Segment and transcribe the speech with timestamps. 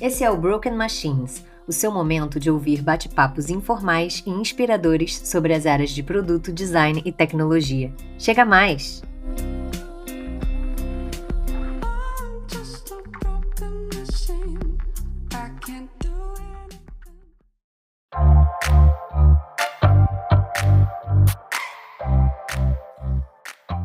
[0.00, 5.52] Esse é o Broken Machines, o seu momento de ouvir bate-papos informais e inspiradores sobre
[5.52, 7.92] as áreas de produto, design e tecnologia.
[8.18, 9.02] Chega mais!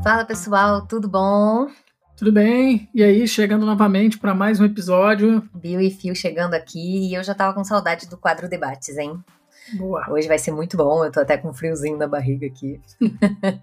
[0.01, 1.67] Fala pessoal, tudo bom?
[2.17, 2.87] Tudo bem?
[2.93, 5.43] E aí, chegando novamente para mais um episódio.
[5.53, 9.21] Bill e Phil chegando aqui e eu já tava com saudade do quadro debates, hein?
[9.73, 10.09] Boa.
[10.09, 12.79] Hoje vai ser muito bom, eu tô até com um friozinho na barriga aqui.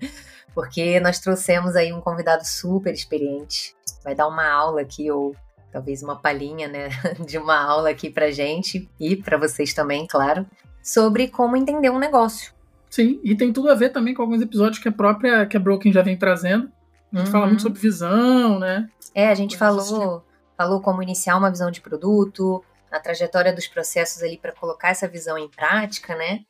[0.54, 3.74] Porque nós trouxemos aí um convidado super experiente.
[4.04, 5.34] Vai dar uma aula aqui, ou
[5.72, 6.90] talvez uma palhinha, né,
[7.26, 10.44] de uma aula aqui pra gente e para vocês também, claro,
[10.82, 12.52] sobre como entender um negócio.
[12.90, 15.60] Sim, e tem tudo a ver também com alguns episódios que a própria que a
[15.60, 16.70] Broken já vem trazendo
[17.12, 17.32] a gente uhum.
[17.32, 17.66] fala muito uhum.
[17.66, 18.88] sobre visão, né?
[19.14, 20.24] É, a gente falou,
[20.56, 25.06] falou como iniciar uma visão de produto, a trajetória dos processos ali para colocar essa
[25.08, 26.40] visão em prática, né?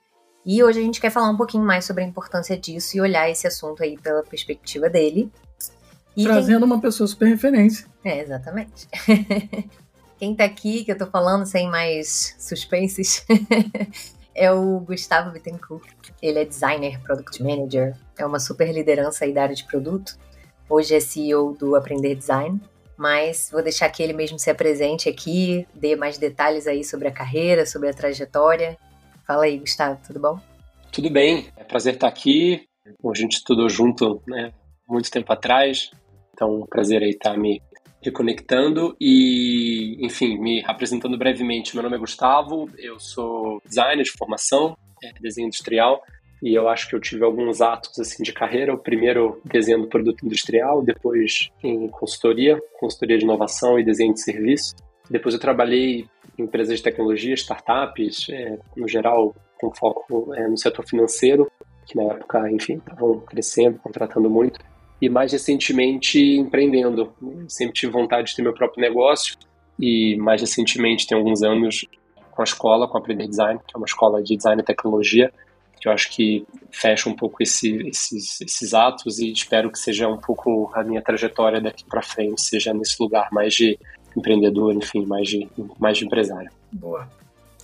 [0.45, 3.31] E hoje a gente quer falar um pouquinho mais sobre a importância disso e olhar
[3.31, 5.31] esse assunto aí pela perspectiva dele.
[6.17, 6.67] E Trazendo quem...
[6.67, 7.87] uma pessoa super referência.
[8.05, 8.89] É, exatamente.
[10.19, 13.25] quem tá aqui, que eu tô falando sem mais suspenses,
[14.35, 16.11] é o Gustavo Bittencourt.
[16.21, 20.19] Ele é designer, product manager, é uma super liderança aí da área de produto.
[20.75, 22.59] Hoje é CEO do Aprender Design,
[22.97, 27.13] mas vou deixar que ele mesmo se apresente aqui, dê mais detalhes aí sobre a
[27.13, 28.79] carreira, sobre a trajetória.
[29.27, 30.41] Fala aí, Gustavo, tudo bom?
[30.91, 32.67] Tudo bem, é prazer estar aqui.
[32.87, 34.51] A gente estudou junto, né,
[34.89, 35.91] muito tempo atrás,
[36.33, 37.61] então prazer aí estar me
[38.01, 41.75] reconectando e, enfim, me apresentando brevemente.
[41.75, 46.03] Meu nome é Gustavo, eu sou designer de formação, é, desenho industrial,
[46.43, 48.75] e eu acho que eu tive alguns atos assim de carreira.
[48.75, 54.21] O primeiro desenho do produto industrial, depois em consultoria, consultoria de inovação e desenho de
[54.21, 54.75] serviço.
[55.09, 60.59] Depois eu trabalhei em empresas de tecnologia, startups, é, no geral com foco é, no
[60.59, 61.51] setor financeiro,
[61.87, 64.59] que na época, enfim, estavam crescendo, contratando muito.
[65.01, 67.13] E mais recentemente empreendendo.
[67.47, 69.37] sempre tive vontade de ter meu próprio negócio
[69.79, 71.87] e mais recentemente, tem alguns anos,
[72.33, 75.33] com a escola, com a Aprender Design, que é uma escola de design e tecnologia,
[75.83, 80.07] que eu acho que fecha um pouco esse, esses, esses atos e espero que seja
[80.07, 83.77] um pouco a minha trajetória daqui para frente, seja nesse lugar mais de
[84.17, 85.49] empreendedor, enfim, mais de,
[85.81, 86.53] mais de empresário.
[86.71, 87.09] Boa.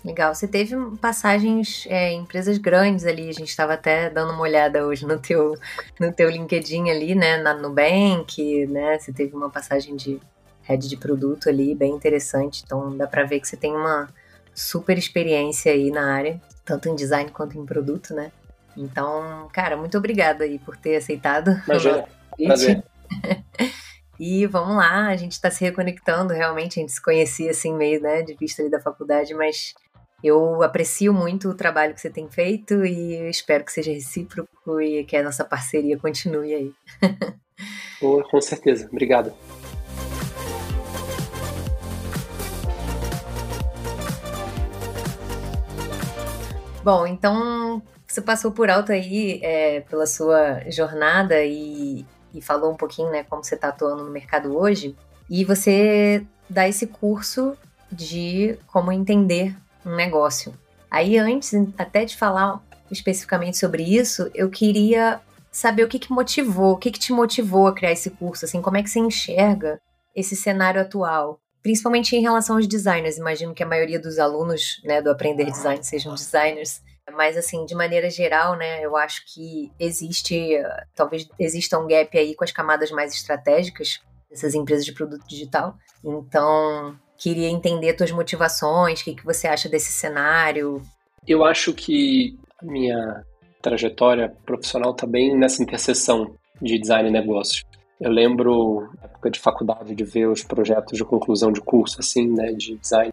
[0.05, 0.35] Legal.
[0.35, 3.29] Você teve passagens é, em empresas grandes ali.
[3.29, 5.55] A gente estava até dando uma olhada hoje no teu,
[6.01, 7.37] no teu LinkedIn ali, né?
[7.37, 8.99] Na Nubank, né?
[8.99, 10.19] Você teve uma passagem de
[10.63, 12.63] head de produto ali, bem interessante.
[12.65, 14.09] Então dá para ver que você tem uma
[14.55, 18.31] super experiência aí na área tanto em design quanto em produto, né?
[18.77, 21.51] Então, cara, muito obrigada aí por ter aceitado.
[21.67, 22.07] Imagina,
[22.45, 22.85] prazer.
[24.21, 28.03] e vamos lá, a gente está se reconectando, realmente, a gente se conhecia assim meio,
[28.03, 29.75] né, de vista ali da faculdade, mas
[30.23, 35.05] eu aprecio muito o trabalho que você tem feito e espero que seja recíproco e
[35.05, 36.73] que a nossa parceria continue aí.
[38.01, 38.87] Boa, com certeza.
[38.93, 39.33] Obrigado.
[46.83, 52.77] Bom, então você passou por alto aí é, pela sua jornada e, e, falou um
[52.77, 54.97] pouquinho, né, como você está atuando no mercado hoje.
[55.29, 57.57] E você dá esse curso
[57.91, 60.55] de como entender um negócio.
[60.91, 66.73] Aí, antes até de falar especificamente sobre isso, eu queria saber o que, que motivou,
[66.73, 69.81] o que, que te motivou a criar esse curso, assim, como é que você enxerga
[70.15, 71.41] esse cenário atual?
[71.63, 73.19] Principalmente em relação aos designers.
[73.19, 76.83] Imagino que a maioria dos alunos né, do Aprender Design sejam designers.
[77.17, 80.53] Mas, assim, de maneira geral, né, eu acho que existe,
[80.95, 85.75] talvez exista um gap aí com as camadas mais estratégicas dessas empresas de produto digital.
[86.05, 90.83] Então, queria entender tuas motivações, o que, que você acha desse cenário.
[91.27, 93.25] Eu acho que a minha
[93.61, 97.65] trajetória profissional está bem nessa interseção de design e negócio.
[98.01, 102.53] Eu lembro, época de faculdade, de ver os projetos de conclusão de curso, assim, né,
[102.53, 103.13] de design.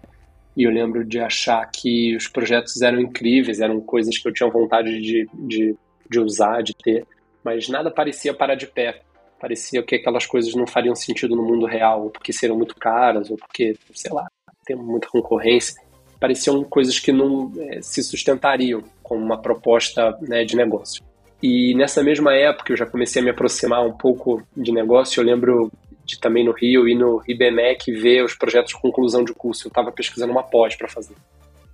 [0.55, 4.49] E eu lembro de achar que os projetos eram incríveis, eram coisas que eu tinha
[4.49, 5.75] vontade de, de,
[6.09, 7.05] de usar, de ter,
[7.43, 9.01] mas nada parecia parar de pé.
[9.39, 13.29] Parecia que aquelas coisas não fariam sentido no mundo real, ou porque seriam muito caras,
[13.29, 14.27] ou porque, sei lá,
[14.65, 15.79] tem muita concorrência.
[16.19, 21.03] Pareciam coisas que não é, se sustentariam como uma proposta né, de negócio.
[21.41, 25.19] E nessa mesma época eu já comecei a me aproximar um pouco de negócio.
[25.19, 25.71] Eu lembro
[26.05, 29.67] de também no Rio e no IBMEC ver os projetos de conclusão de curso.
[29.67, 31.15] Eu estava pesquisando uma pós para fazer.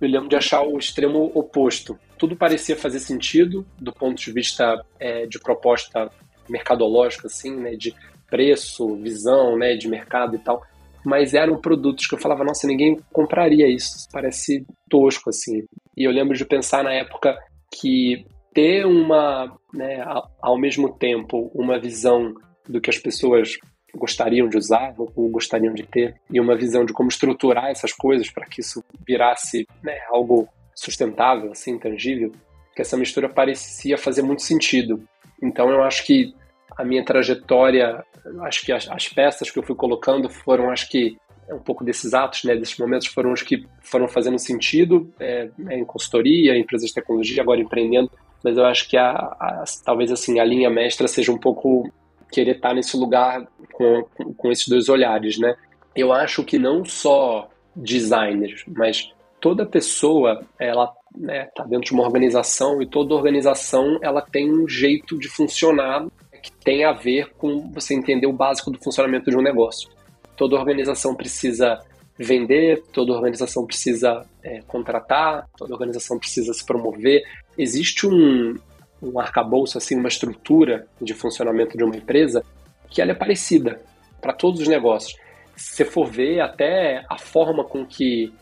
[0.00, 1.96] Eu lembro de achar o extremo oposto.
[2.18, 6.10] Tudo parecia fazer sentido do ponto de vista é, de proposta
[6.48, 7.94] mercadológica, assim, né, de
[8.28, 10.62] preço, visão, né, de mercado e tal.
[11.04, 15.64] mas eram produtos que eu falava, nossa, ninguém compraria isso, parece tosco, assim.
[15.96, 17.36] E eu lembro de pensar na época
[17.72, 18.24] que
[18.54, 20.04] ter uma, né,
[20.40, 22.34] ao mesmo tempo, uma visão
[22.68, 23.58] do que as pessoas
[23.94, 28.30] gostariam de usar ou gostariam de ter e uma visão de como estruturar essas coisas
[28.30, 32.32] para que isso virasse né, algo sustentável, assim, tangível,
[32.74, 35.02] que essa mistura parecia fazer muito sentido.
[35.42, 36.34] Então eu acho que
[36.76, 38.02] a minha trajetória,
[38.42, 41.18] acho que as, as peças que eu fui colocando foram, acho que
[41.50, 45.78] um pouco desses atos, né, desses momentos foram os que foram fazendo sentido é, né,
[45.78, 48.10] em consultoria, em empresas de tecnologia, agora empreendendo.
[48.42, 51.90] Mas eu acho que a, a, talvez assim a linha mestra seja um pouco
[52.30, 54.04] querer estar nesse lugar com,
[54.36, 55.54] com esses dois olhares, né?
[55.94, 62.04] Eu acho que não só designers, mas toda pessoa, ela né, tá dentro de uma
[62.04, 66.06] organização e toda organização ela tem um jeito de funcionar
[66.42, 69.88] que tem a ver com você entender o básico do funcionamento de um negócio.
[70.36, 71.78] Toda organização precisa
[72.18, 77.22] vender, toda organização precisa é, contratar, toda organização precisa se promover.
[77.56, 78.56] Existe um,
[79.02, 82.44] um arcabouço, assim, uma estrutura de funcionamento de uma empresa
[82.88, 83.80] que ela é parecida
[84.20, 85.18] para todos os negócios.
[85.56, 88.32] Se você for ver até a forma com que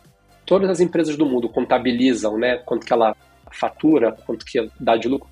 [0.45, 3.17] todas as empresas do mundo contabilizam, né, quanto que ela
[3.53, 5.29] fatura, quanto que dá de lucro,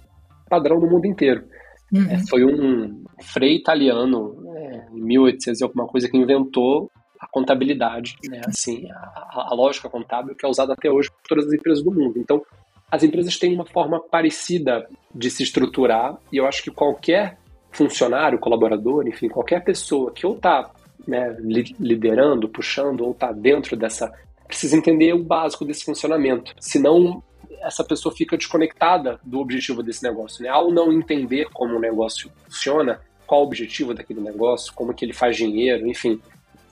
[0.49, 1.44] padrão no mundo inteiro.
[1.93, 2.11] Uhum.
[2.11, 8.17] É, foi um frei italiano, é, em 1800 e alguma coisa, que inventou a contabilidade,
[8.29, 11.82] né, assim, a, a, lógica contábil que é usada até hoje por todas as empresas
[11.82, 12.19] do mundo.
[12.19, 12.43] Então,
[12.91, 17.38] as empresas têm uma forma parecida de se estruturar e eu acho que qualquer
[17.70, 20.70] funcionário, colaborador, enfim, qualquer pessoa que ou está
[21.06, 24.12] né, liderando, puxando ou está dentro dessa
[24.47, 26.55] precisa entender o básico desse funcionamento.
[26.59, 27.23] Senão,
[27.61, 30.43] essa pessoa fica desconectada do objetivo desse negócio.
[30.43, 30.49] Né?
[30.49, 35.12] Ao não entender como o negócio funciona, qual o objetivo daquele negócio, como que ele
[35.12, 36.19] faz dinheiro, enfim,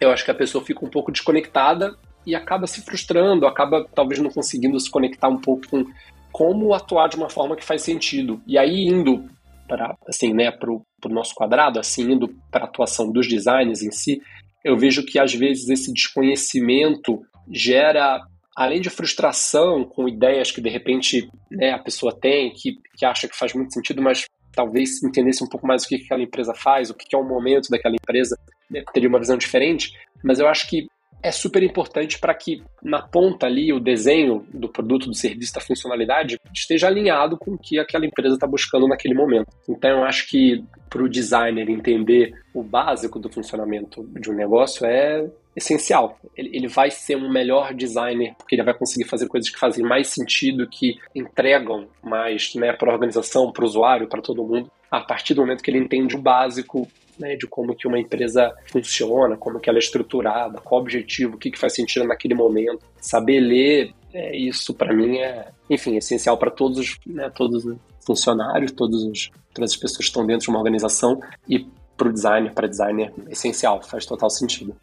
[0.00, 1.96] eu acho que a pessoa fica um pouco desconectada
[2.26, 5.84] e acaba se frustrando, acaba talvez não conseguindo se conectar um pouco com
[6.32, 8.42] como atuar de uma forma que faz sentido.
[8.46, 9.24] E aí indo
[9.66, 13.90] para assim, né, para o nosso quadrado, assim, indo para a atuação dos designers em
[13.90, 14.20] si,
[14.64, 17.20] eu vejo que às vezes esse desconhecimento
[17.50, 18.20] gera,
[18.56, 23.28] além de frustração com ideias que de repente né, a pessoa tem, que, que acha
[23.28, 24.26] que faz muito sentido, mas
[24.56, 27.68] talvez entendesse um pouco mais o que aquela empresa faz, o que é o momento
[27.68, 28.36] daquela empresa,
[28.70, 29.92] né, teria uma visão diferente.
[30.24, 30.88] Mas eu acho que
[31.22, 35.60] é super importante para que na ponta ali o desenho do produto, do serviço, da
[35.60, 39.48] funcionalidade esteja alinhado com o que aquela empresa está buscando naquele momento.
[39.68, 44.86] Então eu acho que para o designer entender o básico do funcionamento de um negócio
[44.86, 46.18] é essencial.
[46.36, 50.08] Ele, vai ser um melhor designer porque ele vai conseguir fazer coisas que fazem mais
[50.08, 55.00] sentido, que entregam mais né, para a organização, para o usuário, para todo mundo, a
[55.00, 56.86] partir do momento que ele entende o básico
[57.18, 61.36] né, de como que uma empresa funciona, como que ela é estruturada, qual o objetivo,
[61.36, 62.84] o que, que faz sentido naquele momento.
[63.00, 67.78] Saber ler, é, isso para mim é, enfim, essencial para todos, os, né, todos os
[68.04, 71.18] funcionários, todos os, todas as pessoas que estão dentro de uma organização
[71.48, 71.66] e
[71.96, 74.76] para o designer, para designer, é essencial, faz total sentido.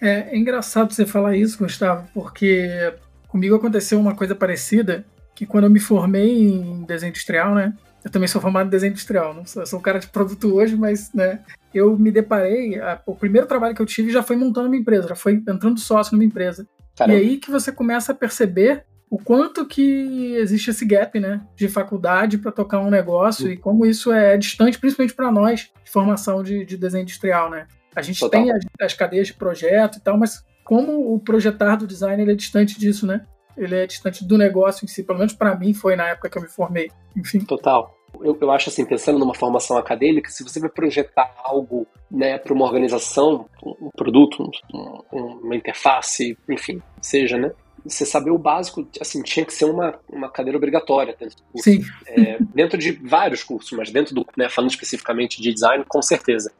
[0.00, 2.94] É, é engraçado você falar isso, Gustavo, porque
[3.28, 5.04] comigo aconteceu uma coisa parecida,
[5.34, 8.90] que quando eu me formei em desenho industrial, né, eu também sou formado em desenho
[8.90, 11.40] industrial, não sou, sou um cara de produto hoje, mas né,
[11.74, 12.80] eu me deparei.
[12.80, 15.80] A, o primeiro trabalho que eu tive já foi montando uma empresa, já foi entrando
[15.80, 16.66] sócio numa empresa.
[16.96, 17.18] Caramba.
[17.18, 21.68] E aí que você começa a perceber o quanto que existe esse gap, né, de
[21.68, 23.52] faculdade para tocar um negócio uhum.
[23.52, 27.66] e como isso é distante, principalmente para nós, de formação de, de, desenho industrial, né?
[27.96, 28.42] A gente Total.
[28.42, 32.32] tem as, as, cadeias de projeto e tal, mas como o projetar do design ele
[32.32, 33.26] é distante disso, né?
[33.56, 36.36] Ele é distante do negócio em si, pelo menos para mim foi na época que
[36.36, 36.90] eu me formei.
[37.16, 37.40] Enfim.
[37.40, 42.38] Total eu, eu acho assim, pensando numa formação acadêmica, se você vai projetar algo né,
[42.38, 47.52] para uma organização, um produto, um, uma interface, enfim, seja, né?
[47.84, 51.70] Você saber o básico, assim, tinha que ser uma, uma cadeira obrigatória dentro do curso.
[51.70, 51.84] Sim.
[52.08, 56.52] É, dentro de vários cursos, mas dentro do, né, falando especificamente de design, com certeza.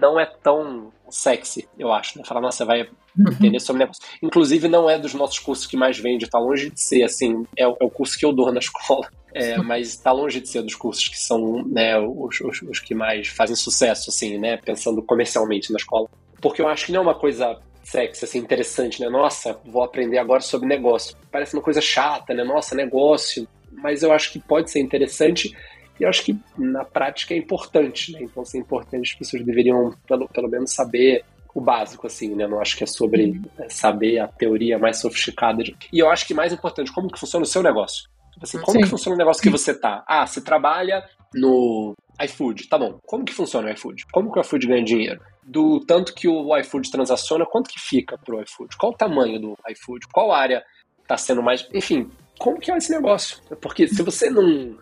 [0.00, 2.24] Não é tão sexy, eu acho, né?
[2.24, 3.32] Falar, nossa, você vai uhum.
[3.32, 4.02] entender sobre negócio.
[4.22, 7.62] Inclusive, não é dos nossos cursos que mais vende, tá longe de ser, assim, é,
[7.64, 9.08] é o curso que eu dou na escola.
[9.32, 12.94] É, mas está longe de ser dos cursos que são né, os, os, os, que
[12.94, 14.56] mais fazem sucesso, assim, né?
[14.58, 16.08] Pensando comercialmente na escola.
[16.40, 19.08] Porque eu acho que não é uma coisa sexy, assim, interessante, né?
[19.08, 21.16] Nossa, vou aprender agora sobre negócio.
[21.32, 22.44] Parece uma coisa chata, né?
[22.44, 23.48] Nossa, negócio.
[23.72, 25.52] Mas eu acho que pode ser interessante
[25.98, 28.20] e eu acho que na prática é importante, né?
[28.22, 31.24] Então, se é importante, as pessoas deveriam, pelo, pelo menos, saber
[31.54, 32.46] o básico, assim, né?
[32.46, 35.62] Não acho que é sobre saber a teoria mais sofisticada.
[35.62, 35.76] De...
[35.92, 38.08] E eu acho que mais importante, como que funciona o seu negócio
[38.42, 38.84] Assim, como Sim.
[38.84, 40.04] que funciona o negócio que você tá?
[40.06, 42.98] Ah, você trabalha no iFood, tá bom.
[43.06, 44.06] Como que funciona o iFood?
[44.12, 45.20] Como que o iFood ganha dinheiro?
[45.42, 48.76] Do tanto que o iFood transaciona, quanto que fica pro iFood?
[48.76, 50.06] Qual o tamanho do iFood?
[50.12, 50.64] Qual área
[51.06, 51.68] tá sendo mais...
[51.72, 53.38] Enfim, como que é esse negócio?
[53.60, 54.76] Porque se você não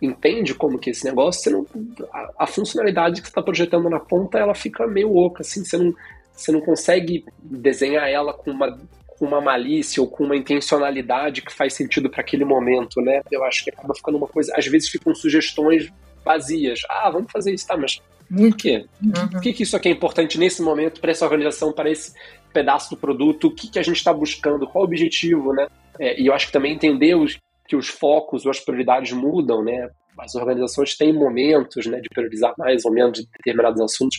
[0.00, 1.66] entende como que é esse negócio, você não,
[2.12, 5.78] a, a funcionalidade que você está projetando na ponta, ela fica meio oca, assim, você
[5.78, 5.94] não,
[6.32, 11.52] você não consegue desenhar ela com uma, com uma malícia ou com uma intencionalidade que
[11.52, 13.22] faz sentido para aquele momento, né?
[13.30, 15.90] Eu acho que acaba ficando uma coisa, às vezes ficam sugestões
[16.24, 16.80] vazias.
[16.90, 18.84] Ah, vamos fazer isso, tá, mas por quê?
[19.02, 19.28] Uhum.
[19.28, 22.12] Por que, que isso aqui é importante nesse momento para essa organização, para esse
[22.52, 23.46] pedaço do produto?
[23.46, 24.66] O que, que a gente está buscando?
[24.66, 25.68] Qual o objetivo, né?
[25.98, 29.62] É, e eu acho que também entender os, que os focos ou as prioridades mudam,
[29.62, 29.88] né?
[30.18, 34.18] As organizações têm momentos, né, de priorizar mais ou menos de determinados assuntos,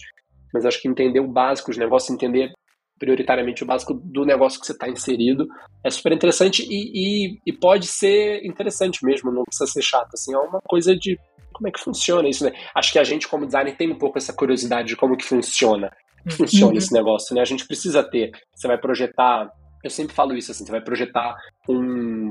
[0.54, 2.52] mas acho que entender o básico, os negócios, entender
[3.00, 5.48] prioritariamente o básico do negócio que você está inserido
[5.84, 6.92] é super interessante e,
[7.28, 11.18] e, e, pode ser interessante mesmo, não precisa ser chato, assim, é uma coisa de
[11.54, 12.52] como é que funciona isso, né?
[12.76, 15.92] Acho que a gente como designer tem um pouco essa curiosidade de como que funciona,
[16.32, 16.78] funciona uhum.
[16.78, 17.42] esse negócio, né?
[17.42, 19.52] A gente precisa ter, você vai projetar
[19.84, 21.36] eu sempre falo isso assim, você vai projetar
[21.70, 21.82] um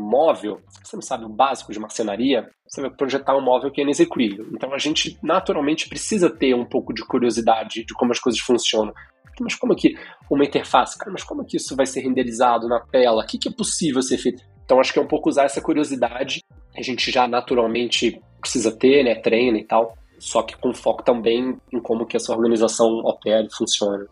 [0.08, 3.84] móvel, você não sabe o básico de marcenaria, você vai projetar um móvel que é
[3.84, 4.46] inexequível.
[4.52, 8.92] Então a gente naturalmente precisa ter um pouco de curiosidade de como as coisas funcionam.
[9.38, 9.94] Mas como é que
[10.30, 13.22] uma interface, cara, mas como é que isso vai ser renderizado na tela?
[13.22, 14.42] O que, que é possível ser feito?
[14.64, 16.42] Então acho que é um pouco usar essa curiosidade,
[16.76, 21.56] a gente já naturalmente precisa ter, né, treina e tal, só que com foco também
[21.72, 24.06] em como que essa organização opera e funciona.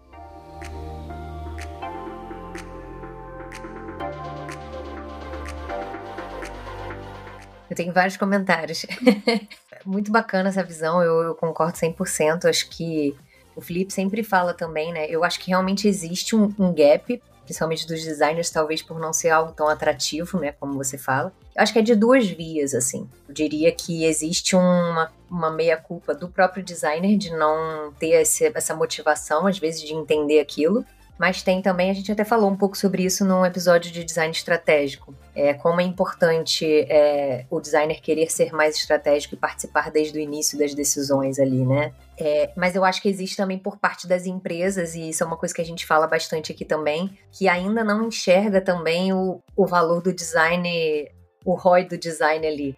[7.75, 8.87] Eu tenho vários comentários.
[9.85, 12.45] Muito bacana essa visão, eu, eu concordo 100%.
[12.45, 13.17] Acho que
[13.57, 15.07] o Felipe sempre fala também, né?
[15.09, 19.29] Eu acho que realmente existe um, um gap principalmente dos designers, talvez por não ser
[19.29, 21.31] algo tão atrativo, né, como você fala.
[21.55, 23.07] Eu acho que é de duas vias, assim.
[23.29, 28.75] Eu diria que existe uma, uma meia-culpa do próprio designer de não ter esse, essa
[28.75, 30.87] motivação, às vezes, de entender aquilo.
[31.19, 34.33] Mas tem também, a gente até falou um pouco sobre isso num episódio de design
[34.33, 35.15] estratégico.
[35.35, 40.21] É, como é importante é, o designer querer ser mais estratégico e participar desde o
[40.21, 41.93] início das decisões ali, né?
[42.19, 45.37] É, mas eu acho que existe também por parte das empresas, e isso é uma
[45.37, 49.67] coisa que a gente fala bastante aqui também, que ainda não enxerga também o, o
[49.67, 50.69] valor do design,
[51.45, 52.77] o ROI do design ali.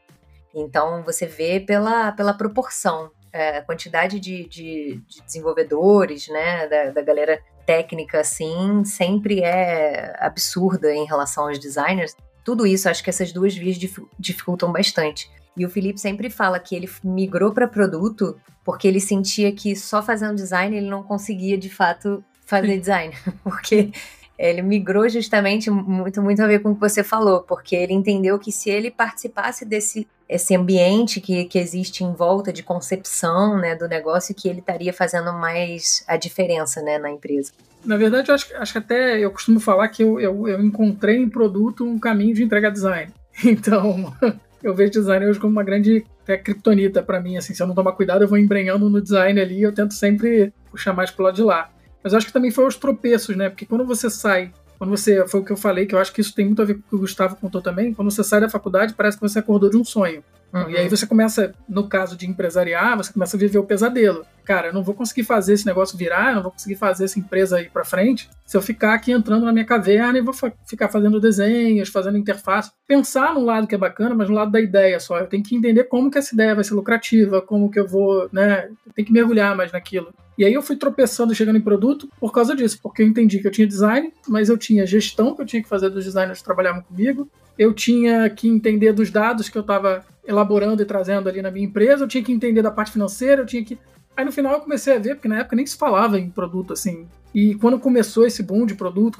[0.55, 3.11] Então você vê pela, pela proporção.
[3.37, 10.14] É, a quantidade de, de, de desenvolvedores, né, da, da galera técnica, assim, sempre é
[10.19, 12.16] absurda em relação aos designers.
[12.43, 13.76] Tudo isso, acho que essas duas vias
[14.19, 15.31] dificultam bastante.
[15.57, 20.02] E o Felipe sempre fala que ele migrou para produto porque ele sentia que só
[20.02, 23.14] fazendo design ele não conseguia de fato fazer design,
[23.45, 23.90] porque
[24.38, 28.38] ele migrou justamente muito muito a ver com o que você falou, porque ele entendeu
[28.38, 33.76] que se ele participasse desse esse ambiente que, que existe em volta de concepção né,
[33.76, 37.52] do negócio, que ele estaria fazendo mais a diferença né, na empresa.
[37.85, 41.16] Na verdade, eu acho, acho que até eu costumo falar que eu, eu, eu encontrei
[41.16, 43.12] em produto um caminho de entregar design.
[43.45, 44.14] Então,
[44.62, 47.37] eu vejo design hoje como uma grande até criptonita para mim.
[47.37, 50.52] Assim, se eu não tomar cuidado, eu vou embrenhando no design ali eu tento sempre
[50.71, 51.71] puxar mais pro lado de lá.
[52.07, 53.49] Mas eu acho que também foi os tropeços, né?
[53.49, 55.27] Porque quando você sai quando você.
[55.27, 56.81] Foi o que eu falei, que eu acho que isso tem muito a ver com
[56.81, 57.93] o que o Gustavo contou também.
[57.93, 60.23] Quando você sai da faculdade, parece que você acordou de um sonho.
[60.53, 60.71] Uhum.
[60.71, 64.25] E aí você começa, no caso de empresariar, você começa a viver o pesadelo.
[64.45, 67.19] Cara, eu não vou conseguir fazer esse negócio virar, eu não vou conseguir fazer essa
[67.19, 70.35] empresa ir para frente se eu ficar aqui entrando na minha caverna e vou
[70.67, 72.71] ficar fazendo desenhos, fazendo interface.
[72.87, 75.19] Pensar no lado que é bacana, mas no lado da ideia só.
[75.19, 78.29] Eu tenho que entender como que essa ideia vai ser lucrativa, como que eu vou,
[78.33, 78.69] né?
[78.95, 80.15] Tem que mergulhar mais naquilo.
[80.38, 83.47] E aí eu fui tropeçando chegando em produto por causa disso, porque eu entendi que
[83.49, 86.45] eu tinha design, mas eu tinha gestão que eu tinha que fazer dos designers que
[86.45, 91.40] trabalhavam comigo, eu tinha que entender dos dados que eu estava elaborando e trazendo ali
[91.40, 93.78] na minha empresa, eu tinha que entender da parte financeira, eu tinha que.
[94.16, 96.73] Aí no final eu comecei a ver, porque na época nem se falava em produto
[96.73, 97.06] assim.
[97.35, 99.18] E quando começou esse boom de produto,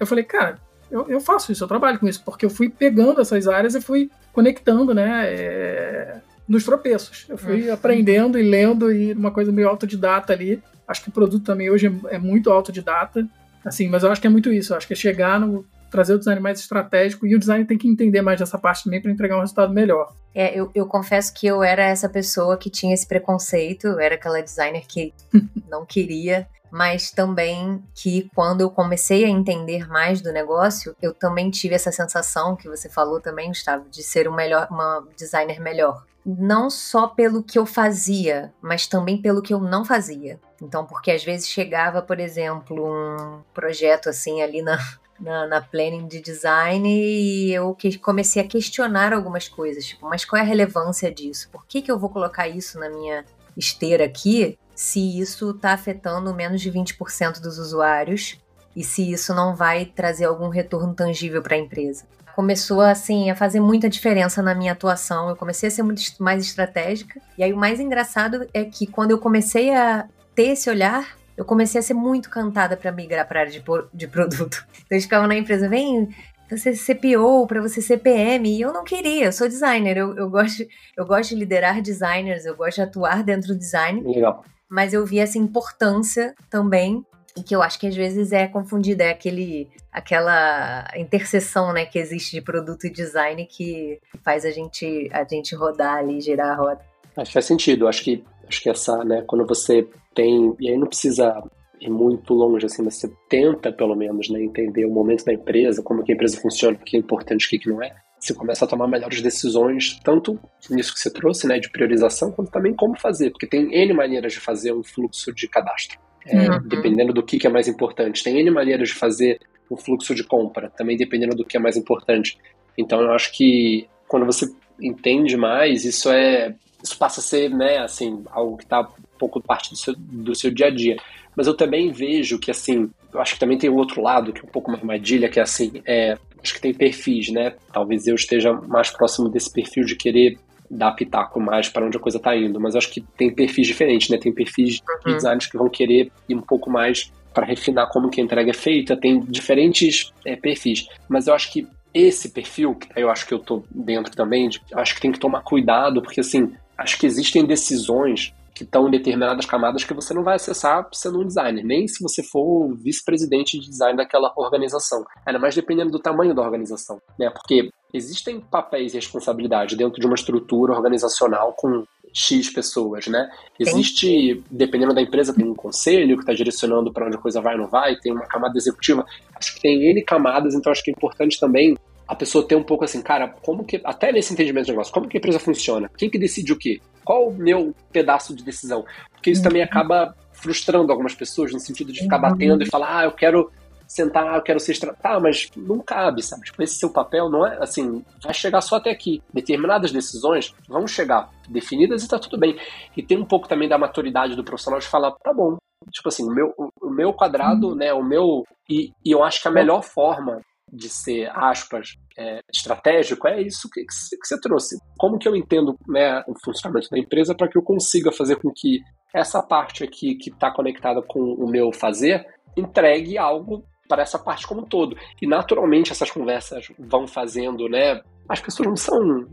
[0.00, 0.58] eu falei, cara,
[0.90, 3.80] eu, eu faço isso, eu trabalho com isso, porque eu fui pegando essas áreas e
[3.80, 5.26] fui conectando, né?
[5.26, 7.26] É, nos tropeços.
[7.28, 7.74] Eu fui uhum.
[7.74, 10.62] aprendendo e lendo e uma coisa meio autodidata ali.
[10.86, 13.28] Acho que o produto também hoje é, é muito autodidata,
[13.62, 14.72] assim, mas eu acho que é muito isso.
[14.72, 17.78] Eu acho que é chegar no trazer o design mais estratégico e o design tem
[17.78, 20.12] que entender mais dessa parte também para entregar um resultado melhor.
[20.34, 24.14] É, eu, eu confesso que eu era essa pessoa que tinha esse preconceito, eu era
[24.14, 25.12] aquela designer que
[25.68, 31.50] não queria mas também que quando eu comecei a entender mais do negócio, eu também
[31.50, 36.04] tive essa sensação que você falou também, Gustavo, de ser um melhor, uma designer melhor.
[36.24, 40.38] Não só pelo que eu fazia, mas também pelo que eu não fazia.
[40.60, 44.78] Então, porque às vezes chegava, por exemplo, um projeto assim ali na,
[45.20, 50.24] na, na planning de design e eu que, comecei a questionar algumas coisas, tipo, mas
[50.24, 51.48] qual é a relevância disso?
[51.50, 53.24] Por que, que eu vou colocar isso na minha
[53.56, 58.38] esteira aqui se isso está afetando menos de 20% dos usuários
[58.76, 62.04] e se isso não vai trazer algum retorno tangível para a empresa?
[62.36, 65.28] Começou assim a fazer muita diferença na minha atuação.
[65.28, 67.20] Eu comecei a ser muito mais estratégica.
[67.36, 70.06] E aí o mais engraçado é que quando eu comecei a
[70.36, 73.62] ter esse olhar, eu comecei a ser muito cantada para migrar para a área de,
[73.94, 74.66] de produto.
[74.88, 76.08] Então eles ficavam na empresa, vem
[76.50, 80.16] você ser PO, para você ser PM, e eu não queria, eu sou designer, eu,
[80.16, 80.66] eu, gosto,
[80.96, 84.00] eu gosto de liderar designers, eu gosto de atuar dentro do design.
[84.00, 84.42] Legal.
[84.68, 87.04] Mas eu vi essa importância também,
[87.36, 91.98] e que eu acho que às vezes é confundida, é aquele, aquela interseção né, que
[91.98, 96.54] existe de produto e design que faz a gente, a gente rodar ali, girar a
[96.54, 96.80] roda.
[97.14, 100.54] Acho que faz sentido, acho que, acho que essa, né, quando você tem.
[100.58, 101.42] E aí não precisa
[101.80, 105.82] ir muito longe, assim, mas você tenta, pelo menos, né, entender o momento da empresa,
[105.82, 107.94] como que a empresa funciona, o que é importante e o que não é.
[108.18, 110.38] Você começa a tomar melhores decisões, tanto
[110.68, 114.32] nisso que você trouxe, né, de priorização, quanto também como fazer, porque tem N maneiras
[114.32, 115.98] de fazer um fluxo de cadastro.
[116.26, 116.58] É, uhum.
[116.66, 118.24] Dependendo do que, que é mais importante.
[118.24, 119.38] Tem N maneiras de fazer
[119.70, 122.36] um fluxo de compra, também dependendo do que é mais importante.
[122.76, 124.46] Então, eu acho que quando você
[124.80, 129.40] entende mais, isso é isso passa a ser, né, assim, algo que está um pouco
[129.40, 130.96] parte do seu, do seu dia a dia.
[131.36, 134.40] Mas eu também vejo que, assim, eu acho que também tem o outro lado, que
[134.40, 137.54] é um pouco uma armadilha, que é assim, é, acho que tem perfis, né?
[137.72, 140.38] Talvez eu esteja mais próximo desse perfil de querer
[140.70, 144.08] dar pitaco mais para onde a coisa está indo, mas acho que tem perfis diferentes,
[144.10, 144.18] né?
[144.18, 145.14] Tem perfis de uhum.
[145.14, 148.54] designers que vão querer ir um pouco mais para refinar como que a entrega é
[148.54, 150.88] feita, tem diferentes é, perfis.
[151.08, 154.60] Mas eu acho que esse perfil, que eu acho que eu tô dentro também, de,
[154.74, 158.90] acho que tem que tomar cuidado, porque assim, acho que existem decisões que estão em
[158.90, 163.58] determinadas camadas que você não vai acessar sendo um designer, nem se você for vice-presidente
[163.58, 165.04] de design daquela organização.
[165.24, 167.30] Ainda mais dependendo do tamanho da organização, né?
[167.30, 173.30] Porque existem papéis e responsabilidades dentro de uma estrutura organizacional com X pessoas, né?
[173.60, 177.54] Existe, dependendo da empresa, tem um conselho que está direcionando para onde a coisa vai
[177.54, 179.06] ou não vai, tem uma camada executiva.
[179.36, 181.76] Acho que tem N camadas, então acho que é importante também
[182.08, 185.06] a pessoa ter um pouco assim, cara, como que, até nesse entendimento de negócio, como
[185.06, 185.90] que a empresa funciona?
[185.96, 186.80] Quem que decide o quê?
[187.04, 188.84] Qual o meu pedaço de decisão?
[189.12, 189.48] Porque isso uhum.
[189.48, 192.22] também acaba frustrando algumas pessoas no sentido de ficar uhum.
[192.22, 193.50] batendo e falar, ah, eu quero
[193.86, 194.94] sentar, eu quero ser extra...
[194.94, 196.44] Tá, mas não cabe, sabe?
[196.44, 199.22] Tipo, esse seu papel não é assim, vai chegar só até aqui.
[199.32, 202.58] Determinadas decisões vão chegar definidas e tá tudo bem.
[202.96, 205.58] E tem um pouco também da maturidade do profissional de falar, tá bom.
[205.90, 207.74] Tipo assim, o meu, o meu quadrado, uhum.
[207.74, 208.44] né, o meu.
[208.68, 210.40] E, e eu acho que a melhor forma
[210.72, 214.76] de ser, aspas, é, estratégico, é isso que, que, você trouxe.
[214.98, 218.50] Como que eu entendo né, o funcionamento da empresa para que eu consiga fazer com
[218.54, 218.80] que
[219.14, 222.26] essa parte aqui que está conectada com o meu fazer
[222.56, 224.96] entregue algo para essa parte como um todo.
[225.20, 228.02] E naturalmente essas conversas vão fazendo, né?
[228.28, 229.26] As pessoas não são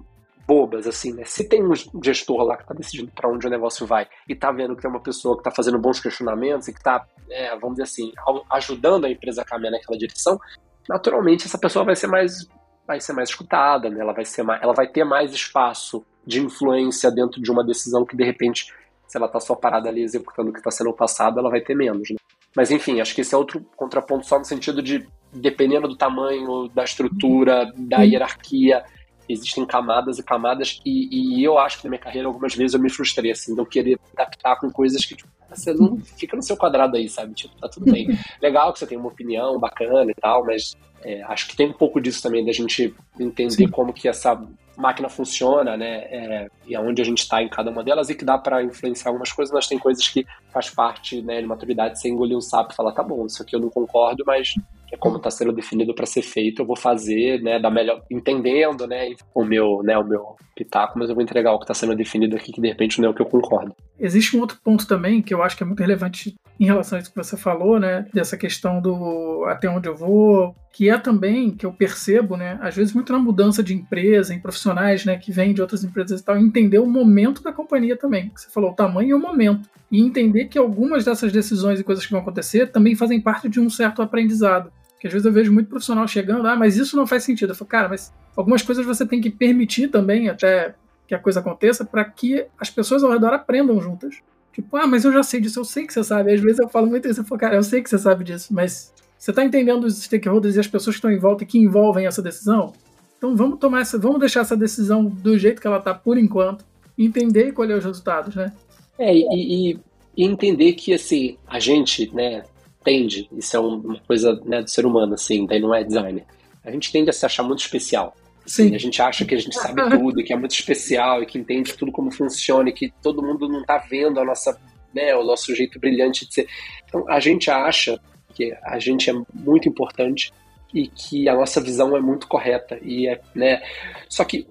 [0.48, 1.24] bobas, assim, né?
[1.26, 4.52] Se tem um gestor lá que está decidindo para onde o negócio vai e está
[4.52, 7.78] vendo que tem uma pessoa que está fazendo bons questionamentos e que está, é, vamos
[7.78, 8.12] dizer assim,
[8.52, 10.40] ajudando a empresa a caminhar naquela direção,
[10.88, 12.48] naturalmente essa pessoa vai ser mais
[12.88, 14.00] vai ser mais escutada, né?
[14.00, 18.06] ela vai ser mais, ela vai ter mais espaço de influência dentro de uma decisão
[18.06, 18.72] que de repente
[19.08, 21.76] se ela está só parada ali executando o que está sendo passado, ela vai ter
[21.76, 22.10] menos.
[22.10, 22.18] Né?
[22.56, 26.70] Mas enfim, acho que esse é outro contraponto só no sentido de dependendo do tamanho,
[26.70, 28.84] da estrutura, da hierarquia,
[29.28, 32.80] existem camadas e camadas, e, e, eu acho que na minha carreira algumas vezes eu
[32.80, 36.44] me frustrei, assim, de eu querer adaptar com coisas que tipo, você não fica no
[36.44, 37.34] seu quadrado aí, sabe?
[37.34, 38.08] Tipo, tá tudo bem.
[38.42, 41.74] Legal que você tem uma opinião bacana e tal, mas é, acho que tem um
[41.74, 43.70] pouco disso também, da gente entender Sim.
[43.70, 44.42] como que essa
[44.78, 45.98] máquina funciona, né?
[46.10, 49.10] É, e aonde a gente está em cada uma delas e que dá para influenciar
[49.10, 52.74] algumas coisas, mas tem coisas que faz parte, né, de maturidade, você engolir um sapo
[52.74, 54.54] e falar, tá bom, isso aqui eu não concordo, mas
[54.92, 58.88] é como está sendo definido para ser feito, eu vou fazer, né, da melhor, entendendo,
[58.88, 61.96] né, o meu, né, o meu pitaco, mas eu vou entregar o que está sendo
[61.96, 63.76] definido aqui que de repente não é o que eu concordo.
[64.00, 67.02] Existe um outro ponto também que eu acho que é muito relevante em relação a
[67.02, 71.52] isso que você falou, né, dessa questão do até onde eu vou, que é também
[71.52, 75.32] que eu percebo, né, às vezes muito na mudança de empresa, em profissionais, né, que
[75.32, 78.76] vêm de outras empresas e tal, entender o momento da companhia também, você falou, o
[78.76, 82.72] tamanho e o momento, e entender que algumas dessas decisões e coisas que vão acontecer
[82.72, 84.72] também fazem parte de um certo aprendizado.
[84.94, 87.52] Porque às vezes eu vejo muito profissional chegando, ah, mas isso não faz sentido.
[87.52, 90.74] Eu falo, cara, mas algumas coisas você tem que permitir também até
[91.08, 94.16] que a coisa aconteça para que as pessoas ao redor aprendam juntas.
[94.56, 96.34] Tipo, ah, mas eu já sei disso, eu sei que você sabe.
[96.34, 98.54] Às vezes eu falo muito isso, eu falo, cara, eu sei que você sabe disso,
[98.54, 101.60] mas você está entendendo os stakeholders e as pessoas que estão em volta e que
[101.60, 102.72] envolvem essa decisão?
[103.18, 106.64] Então vamos tomar essa, vamos deixar essa decisão do jeito que ela está por enquanto,
[106.98, 108.54] entender e colher os resultados, né?
[108.98, 109.26] É, e,
[109.74, 109.80] e,
[110.16, 112.44] e entender que assim, a gente, né,
[112.82, 116.24] tende, isso é uma coisa né, do ser humano, assim, daí não é designer,
[116.64, 118.16] a gente tende a se achar muito especial.
[118.46, 118.76] Sim.
[118.76, 121.76] A gente acha que a gente sabe tudo, que é muito especial e que entende
[121.76, 124.60] tudo como funciona e que todo mundo não está vendo a nossa,
[124.94, 126.48] né, o nosso jeito brilhante de ser.
[126.88, 128.00] Então, a gente acha
[128.34, 130.32] que a gente é muito importante
[130.74, 133.62] e que a nossa visão é muito correta e é, né?
[134.10, 134.46] Só que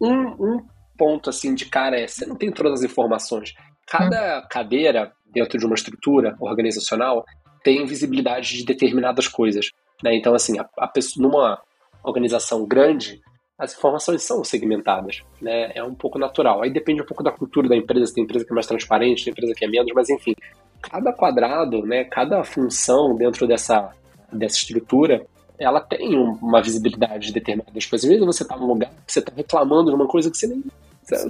[0.00, 3.54] um, um ponto assim de cara é, você não tem todas as informações.
[3.86, 4.46] Cada hum.
[4.50, 7.24] cadeira dentro de uma estrutura organizacional
[7.62, 9.70] tem visibilidade de determinadas coisas.
[10.02, 10.16] Né?
[10.16, 11.62] Então, assim, a, a pessoa, numa
[12.02, 13.20] organização grande,
[13.58, 15.72] as informações são segmentadas, né?
[15.74, 16.62] É um pouco natural.
[16.62, 19.32] Aí depende um pouco da cultura da empresa, tem empresa que é mais transparente, tem
[19.32, 20.34] empresa que é menos, mas enfim,
[20.80, 23.92] cada quadrado, né, cada função dentro dessa,
[24.32, 25.26] dessa estrutura,
[25.58, 28.08] ela tem uma visibilidade de determinadas coisas.
[28.08, 30.62] Vezes você está num lugar você está reclamando de uma coisa que você nem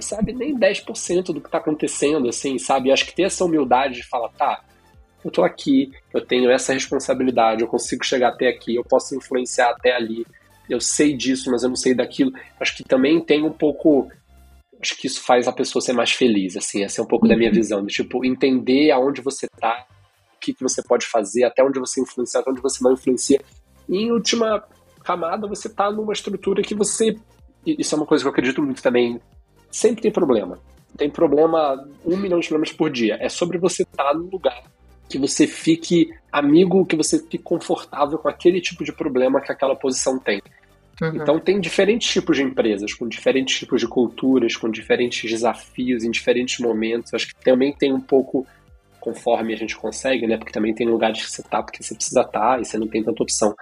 [0.00, 2.90] sabe nem 10% do que está acontecendo, assim, sabe?
[2.90, 4.60] acho que ter essa humildade de falar, tá,
[5.24, 9.70] eu tô aqui, eu tenho essa responsabilidade, eu consigo chegar até aqui, eu posso influenciar
[9.70, 10.26] até ali,
[10.68, 12.32] eu sei disso, mas eu não sei daquilo.
[12.60, 14.08] Acho que também tem um pouco.
[14.80, 17.30] Acho que isso faz a pessoa ser mais feliz, assim, essa é um pouco uhum.
[17.30, 17.56] da minha uhum.
[17.56, 19.86] visão, de tipo, entender aonde você tá,
[20.36, 23.40] o que, que você pode fazer, até onde você influencia, até onde você não influencia.
[23.88, 24.62] E em última
[25.02, 27.16] camada, você tá numa estrutura que você.
[27.66, 29.20] Isso é uma coisa que eu acredito muito também.
[29.70, 30.60] Sempre tem problema.
[30.96, 33.16] Tem problema, um milhão de problemas por dia.
[33.20, 34.62] É sobre você estar tá no lugar
[35.08, 39.74] que você fique amigo, que você fique confortável com aquele tipo de problema que aquela
[39.74, 40.42] posição tem.
[41.00, 41.14] Uhum.
[41.14, 46.10] Então tem diferentes tipos de empresas, com diferentes tipos de culturas, com diferentes desafios em
[46.10, 47.14] diferentes momentos.
[47.14, 48.46] Acho que também tem um pouco
[49.00, 50.36] conforme a gente consegue, né?
[50.36, 52.88] Porque também tem lugares que você tá porque você precisa estar tá, e você não
[52.88, 53.54] tem tanta opção.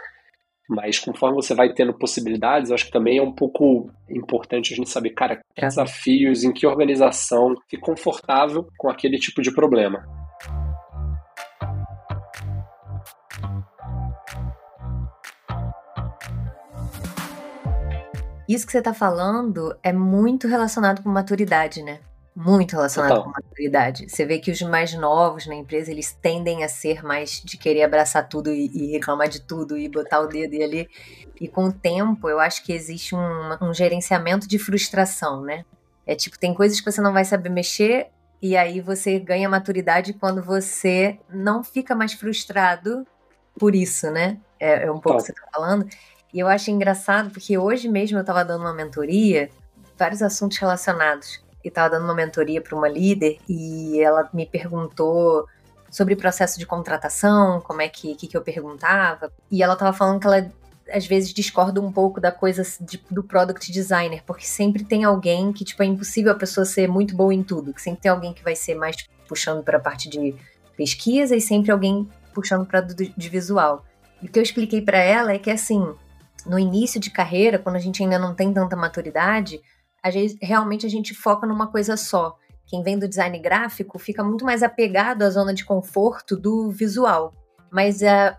[0.69, 4.91] Mas conforme você vai tendo possibilidades, acho que também é um pouco importante a gente
[4.91, 10.05] saber, cara, que desafios, em que organização, que confortável com aquele tipo de problema.
[18.49, 22.01] Isso que você está falando é muito relacionado com maturidade, né?
[22.35, 23.25] Muito relacionado Total.
[23.25, 24.09] com maturidade.
[24.09, 27.83] Você vê que os mais novos na empresa, eles tendem a ser mais de querer
[27.83, 30.89] abraçar tudo e, e reclamar de tudo e botar o dedo e ali.
[31.41, 35.65] E com o tempo, eu acho que existe um, um gerenciamento de frustração, né?
[36.07, 38.09] É tipo, tem coisas que você não vai saber mexer
[38.41, 43.07] e aí você ganha maturidade quando você não fica mais frustrado
[43.59, 44.39] por isso, né?
[44.61, 45.87] É, é um pouco o que você tá falando.
[46.37, 49.49] E eu acho engraçado porque hoje mesmo eu estava dando uma mentoria,
[49.99, 51.43] vários assuntos relacionados.
[51.65, 55.47] E estava dando uma mentoria para uma líder e ela me perguntou
[55.91, 59.33] sobre o processo de contratação, como é que, que, que eu perguntava.
[59.51, 60.53] E ela estava falando que ela
[60.93, 65.55] às vezes discorda um pouco da coisa de, do product designer, porque sempre tem alguém
[65.55, 68.35] que, tipo, é impossível a pessoa ser muito boa em tudo, que sempre tem alguém
[68.35, 68.95] que vai ser mais
[69.27, 70.35] puxando para a parte de
[70.77, 73.87] pesquisa e sempre alguém puxando para de visual.
[74.21, 75.95] E o que eu expliquei para ela é que assim,
[76.47, 79.61] no início de carreira, quando a gente ainda não tem tanta maturidade,
[80.03, 82.37] a gente, realmente a gente foca numa coisa só.
[82.67, 87.33] Quem vem do design gráfico fica muito mais apegado à zona de conforto do visual.
[87.71, 88.37] Mas uh,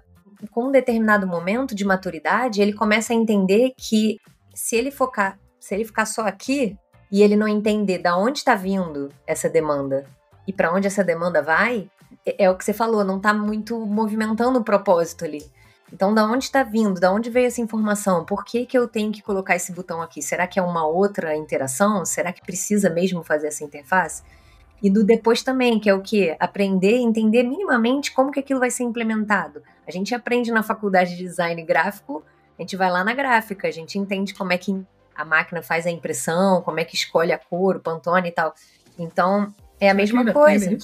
[0.51, 4.17] com um determinado momento de maturidade, ele começa a entender que
[4.53, 6.77] se ele focar, se ele ficar só aqui
[7.11, 10.05] e ele não entender da onde está vindo essa demanda
[10.47, 11.89] e para onde essa demanda vai,
[12.25, 15.43] é, é, o que você falou, não está muito movimentando o propósito ali.
[15.91, 16.99] Então, da onde está vindo?
[16.99, 18.25] Da onde veio essa informação?
[18.25, 20.21] Por que, que eu tenho que colocar esse botão aqui?
[20.21, 22.05] Será que é uma outra interação?
[22.05, 24.21] Será que precisa mesmo fazer essa interface?
[24.81, 26.35] E do depois também, que é o que?
[26.39, 29.63] Aprender e entender minimamente como que aquilo vai ser implementado.
[29.87, 32.23] A gente aprende na faculdade de design gráfico,
[32.57, 34.79] a gente vai lá na gráfica, a gente entende como é que
[35.15, 38.53] a máquina faz a impressão, como é que escolhe a cor, o Pantone e tal.
[38.99, 40.77] Então, é a mesma coisa.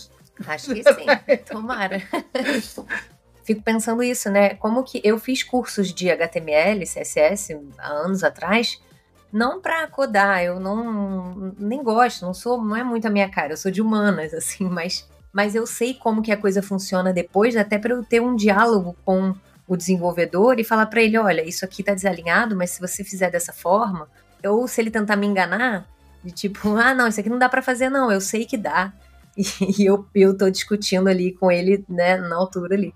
[0.47, 1.05] Acho que sim,
[1.45, 2.01] tomara.
[3.43, 4.55] fico pensando isso, né?
[4.55, 8.81] Como que eu fiz cursos de HTML, CSS há anos atrás,
[9.31, 13.53] não para codar, eu não nem gosto, não sou, não é muito a minha cara,
[13.53, 17.57] eu sou de humanas assim, mas mas eu sei como que a coisa funciona depois,
[17.57, 19.33] até para eu ter um diálogo com
[19.67, 23.31] o desenvolvedor e falar para ele, olha, isso aqui tá desalinhado, mas se você fizer
[23.31, 24.07] dessa forma,
[24.45, 25.87] ou se ele tentar me enganar,
[26.23, 28.93] de tipo, ah, não, isso aqui não dá para fazer não, eu sei que dá.
[29.35, 32.93] E eu, eu tô discutindo ali com ele, né, na altura ali.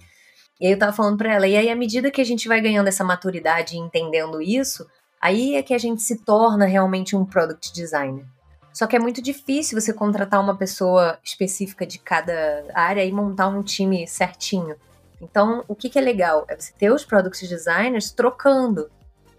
[0.59, 2.59] E aí eu tava falando para ela, e aí à medida que a gente vai
[2.59, 4.87] ganhando essa maturidade e entendendo isso,
[5.21, 8.25] aí é que a gente se torna realmente um product designer.
[8.73, 13.47] Só que é muito difícil você contratar uma pessoa específica de cada área e montar
[13.47, 14.75] um time certinho.
[15.19, 16.45] Então, o que, que é legal?
[16.47, 18.89] É você ter os product designers trocando.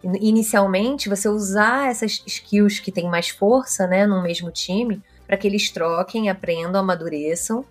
[0.02, 5.46] Inicialmente, você usar essas skills que têm mais força né, no mesmo time, para que
[5.46, 7.64] eles troquem, aprendam, amadureçam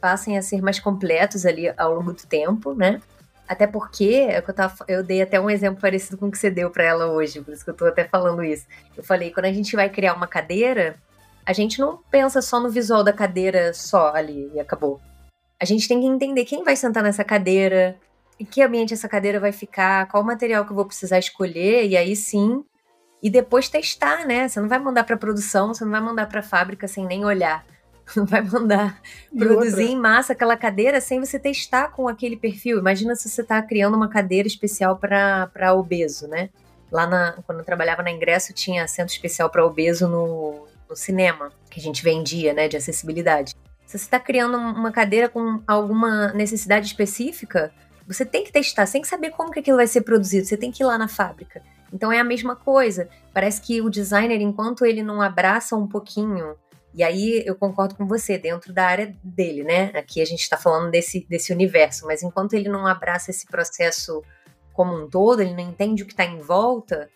[0.00, 3.00] passem a ser mais completos ali ao longo do tempo, né?
[3.48, 6.50] Até porque, é eu, tava, eu dei até um exemplo parecido com o que você
[6.50, 8.66] deu para ela hoje, por isso que eu tô até falando isso.
[8.96, 10.96] Eu falei, quando a gente vai criar uma cadeira,
[11.44, 15.00] a gente não pensa só no visual da cadeira só ali e acabou.
[15.60, 17.96] A gente tem que entender quem vai sentar nessa cadeira,
[18.38, 21.96] em que ambiente essa cadeira vai ficar, qual material que eu vou precisar escolher, e
[21.96, 22.64] aí sim,
[23.22, 24.48] e depois testar, né?
[24.48, 27.64] Você não vai mandar para produção, você não vai mandar para fábrica sem nem olhar.
[28.14, 29.00] Não vai mandar
[29.32, 29.82] e produzir outra?
[29.82, 32.78] em massa aquela cadeira sem você testar com aquele perfil.
[32.78, 36.50] Imagina se você está criando uma cadeira especial para obeso, né?
[36.90, 41.50] Lá na, quando eu trabalhava na Ingresso, tinha centro especial para obeso no, no cinema,
[41.68, 43.54] que a gente vendia, né, de acessibilidade.
[43.84, 47.72] Se você está criando uma cadeira com alguma necessidade específica,
[48.06, 50.56] você tem que testar, você tem que saber como que aquilo vai ser produzido, você
[50.56, 51.60] tem que ir lá na fábrica.
[51.92, 53.08] Então é a mesma coisa.
[53.32, 56.56] Parece que o designer, enquanto ele não abraça um pouquinho,
[56.96, 59.92] e aí eu concordo com você, dentro da área dele, né?
[59.94, 64.22] Aqui a gente está falando desse, desse universo, mas enquanto ele não abraça esse processo
[64.72, 67.10] como um todo, ele não entende o que está em volta,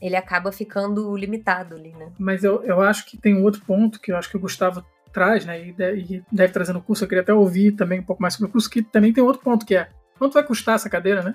[0.00, 2.12] ele acaba ficando limitado ali, né?
[2.16, 4.84] Mas eu, eu acho que tem um outro ponto que eu acho que o Gustavo
[5.12, 5.66] traz, né?
[5.66, 8.34] E deve, e deve trazer no curso, eu queria até ouvir também um pouco mais
[8.34, 11.22] sobre o curso, que também tem outro ponto que é quanto vai custar essa cadeira,
[11.24, 11.34] né?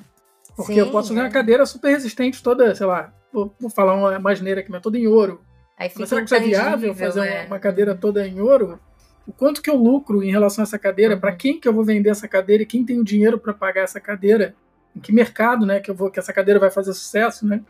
[0.56, 1.28] Porque Sim, eu posso ganhar é.
[1.28, 4.82] uma cadeira super resistente, toda, sei lá, vou, vou falar uma mais neira aqui, mas
[4.82, 5.42] toda em ouro.
[5.80, 7.46] Aí fica será que é viável fazer é.
[7.46, 8.78] uma, cadeira toda em ouro?
[9.26, 11.14] O quanto que eu lucro em relação a essa cadeira?
[11.14, 11.22] Uhum.
[11.22, 12.64] Para quem que eu vou vender essa cadeira?
[12.64, 14.54] E quem tem o dinheiro para pagar essa cadeira?
[14.94, 17.62] Em que mercado, né, que eu vou que essa cadeira vai fazer sucesso, né?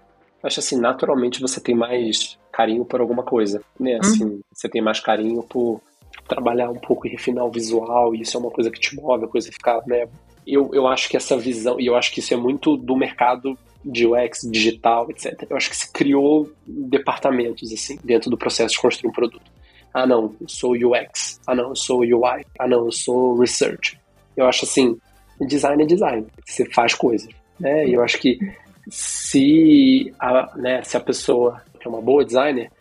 [0.41, 3.93] Acho assim, naturalmente você tem mais carinho por alguma coisa, né?
[3.93, 3.99] Uhum.
[3.99, 4.41] Assim, uhum.
[4.51, 5.81] você tem mais carinho por
[6.27, 9.25] trabalhar um pouco e refinar o visual, e isso é uma coisa que te move,
[9.25, 10.07] a coisa ficar, né,
[10.45, 13.57] eu, eu acho que essa visão, e eu acho que isso é muito do mercado
[13.83, 15.45] de UX, digital, etc.
[15.49, 19.51] Eu acho que se criou departamentos, assim, dentro do processo de construir um produto.
[19.93, 21.39] Ah, não, eu sou UX.
[21.47, 22.45] Ah, não, eu sou UI.
[22.59, 23.99] Ah, não, eu sou research.
[24.35, 24.99] Eu acho assim,
[25.41, 26.27] design é design.
[26.45, 27.87] Você faz coisas, né?
[27.87, 28.37] E eu acho que
[28.89, 32.71] se a, né, se a pessoa é uma boa designer,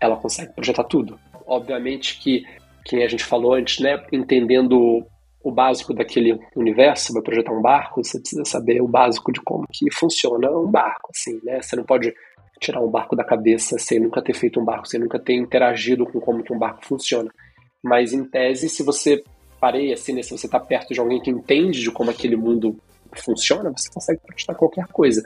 [0.00, 1.18] ela consegue projetar tudo.
[1.46, 2.44] Obviamente que,
[2.84, 5.06] que a gente falou antes, né, entendendo
[5.42, 9.66] o básico daquele universo, vai projetar um barco, você precisa saber o básico de como
[9.72, 11.62] que funciona um barco, assim, né?
[11.62, 12.12] Você não pode
[12.60, 16.04] tirar um barco da cabeça sem nunca ter feito um barco, sem nunca ter interagido
[16.04, 17.30] com como que um barco funciona.
[17.82, 19.22] Mas em tese, se você
[19.60, 22.76] parei assim, né, se você está perto de alguém que entende de como aquele mundo
[23.14, 25.22] funciona, você consegue projetar qualquer coisa.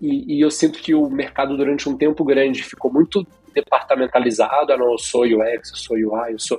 [0.00, 4.72] E, e, eu sinto que o mercado durante um tempo grande ficou muito departamentalizado.
[4.72, 6.58] Ah, não, eu sou UX, eu sou UI, eu sou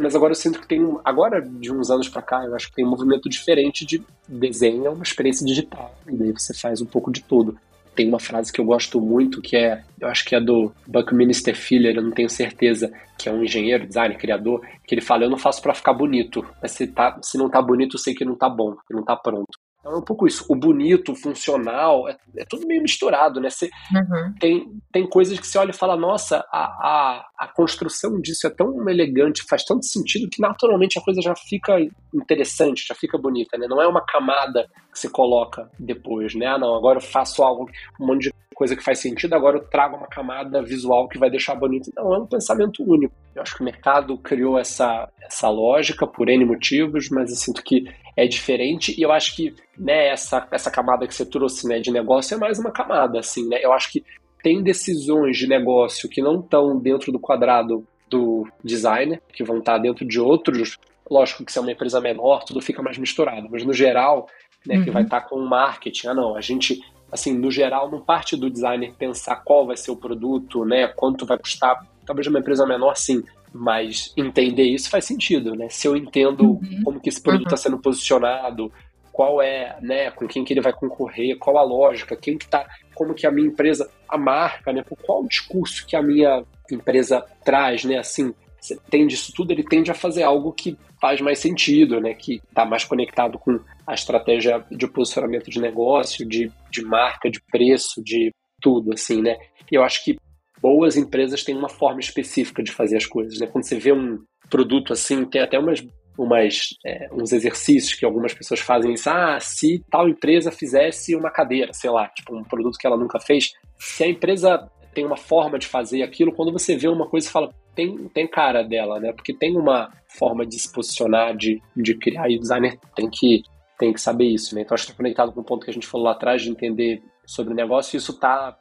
[0.00, 2.74] mas agora eu sinto que tem, agora de uns anos para cá, eu acho que
[2.74, 6.86] tem um movimento diferente de desenho, é uma experiência digital, e daí você faz um
[6.86, 7.56] pouco de tudo.
[7.94, 11.56] Tem uma frase que eu gosto muito, que é, eu acho que é do Buckminster
[11.56, 15.30] Fuller, eu não tenho certeza, que é um engenheiro, designer, criador, que ele fala, eu
[15.30, 18.24] não faço para ficar bonito, mas se, tá, se não tá bonito, eu sei que
[18.24, 19.58] não tá bom, que não tá pronto.
[19.80, 20.44] Então é um pouco isso.
[20.48, 23.48] O bonito, o funcional, é, é tudo meio misturado, né?
[23.50, 24.34] Você, uhum.
[24.38, 28.50] tem, tem coisas que você olha e fala, nossa, a, a, a construção disso é
[28.50, 31.78] tão elegante, faz tanto sentido que naturalmente a coisa já fica
[32.14, 33.66] interessante, já fica bonita, né?
[33.66, 36.46] Não é uma camada que você coloca depois, né?
[36.46, 39.64] Ah, não, agora eu faço algo, um monte de coisa que faz sentido, agora eu
[39.64, 41.90] trago uma camada visual que vai deixar bonito.
[41.96, 43.14] Não, é um pensamento único.
[43.34, 47.62] Eu acho que o mercado criou essa, essa lógica por N motivos, mas eu sinto
[47.62, 47.84] que
[48.16, 51.90] é diferente e eu acho que né, essa, essa camada que você trouxe né, de
[51.90, 53.58] negócio é mais uma camada, assim, né?
[53.62, 54.04] Eu acho que
[54.42, 59.78] tem decisões de negócio que não estão dentro do quadrado do designer, que vão estar
[59.78, 60.76] dentro de outros.
[61.08, 64.26] Lógico que se é uma empresa menor, tudo fica mais misturado, mas no geral,
[64.66, 64.84] né, uhum.
[64.84, 66.08] que vai estar com o marketing.
[66.08, 69.90] Ah, não, a gente, assim, no geral, não parte do designer pensar qual vai ser
[69.90, 71.86] o produto, né, quanto vai custar.
[72.06, 75.68] Talvez uma empresa menor, sim, mas entender isso faz sentido, né?
[75.68, 76.80] Se eu entendo uhum.
[76.84, 77.62] como que esse produto está uhum.
[77.62, 78.72] sendo posicionado,
[79.12, 82.66] qual é, né, com quem que ele vai concorrer, qual a lógica, quem que tá,
[82.94, 87.24] como que a minha empresa, a marca, né, qual o discurso que a minha empresa
[87.44, 91.38] traz, né, assim, você tende isso tudo, ele tende a fazer algo que faz mais
[91.38, 96.82] sentido, né, que está mais conectado com a estratégia de posicionamento de negócio, de, de
[96.82, 99.38] marca, de preço, de tudo, assim, né,
[99.70, 100.16] e eu acho que
[100.60, 104.18] boas empresas têm uma forma específica de fazer as coisas, né, quando você vê um
[104.50, 105.82] produto assim, tem até umas
[106.18, 109.08] umas, é, uns exercícios que algumas pessoas fazem isso.
[109.08, 113.18] Ah, se tal empresa fizesse uma cadeira, sei lá, tipo um produto que ela nunca
[113.18, 117.28] fez, se a empresa tem uma forma de fazer aquilo, quando você vê uma coisa
[117.28, 119.12] e fala, tem, tem cara dela, né?
[119.12, 123.42] Porque tem uma forma de se posicionar, de, de criar, e o designer tem que,
[123.78, 124.62] tem que saber isso, né?
[124.62, 126.50] Então acho que está conectado com o ponto que a gente falou lá atrás de
[126.50, 128.56] entender sobre o negócio, e isso tá.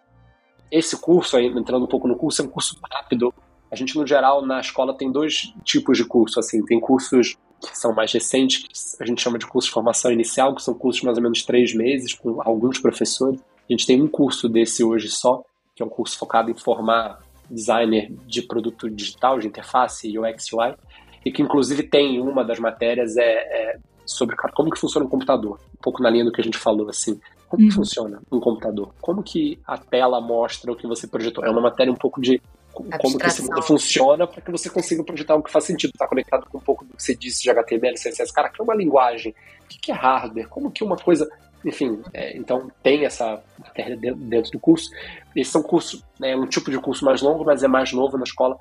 [0.71, 3.33] Esse curso aí, entrando um pouco no curso, é um curso rápido.
[3.71, 7.77] A gente, no geral, na escola tem dois tipos de curso, assim, tem cursos que
[7.77, 11.01] são mais recentes, que a gente chama de curso de formação inicial, que são cursos
[11.01, 13.39] de mais ou menos três meses, com alguns professores.
[13.41, 15.43] A gente tem um curso desse hoje só,
[15.79, 20.75] que é um curso focado em formar designer de produto digital, de interface, UX, UI,
[21.25, 25.57] e que inclusive tem uma das matérias é, é sobre como que funciona um computador,
[25.73, 27.69] um pouco na linha do que a gente falou, assim, como uhum.
[27.69, 28.93] que funciona um computador?
[28.99, 31.45] Como que a tela mostra o que você projetou?
[31.45, 32.41] É uma matéria um pouco de
[32.73, 35.91] como que esse mundo funciona para que você consiga projetar algo que faz sentido.
[35.91, 38.33] Está conectado com um pouco do que você disse de HTML, CSS.
[38.33, 39.33] Cara, que é uma linguagem?
[39.63, 40.49] O que é hardware?
[40.49, 41.29] Como que uma coisa...
[41.65, 44.89] Enfim, é, então tem essa matéria dentro do curso.
[45.35, 48.17] Esses são cursos, é né, um tipo de curso mais longo, mas é mais novo
[48.17, 48.57] na escola.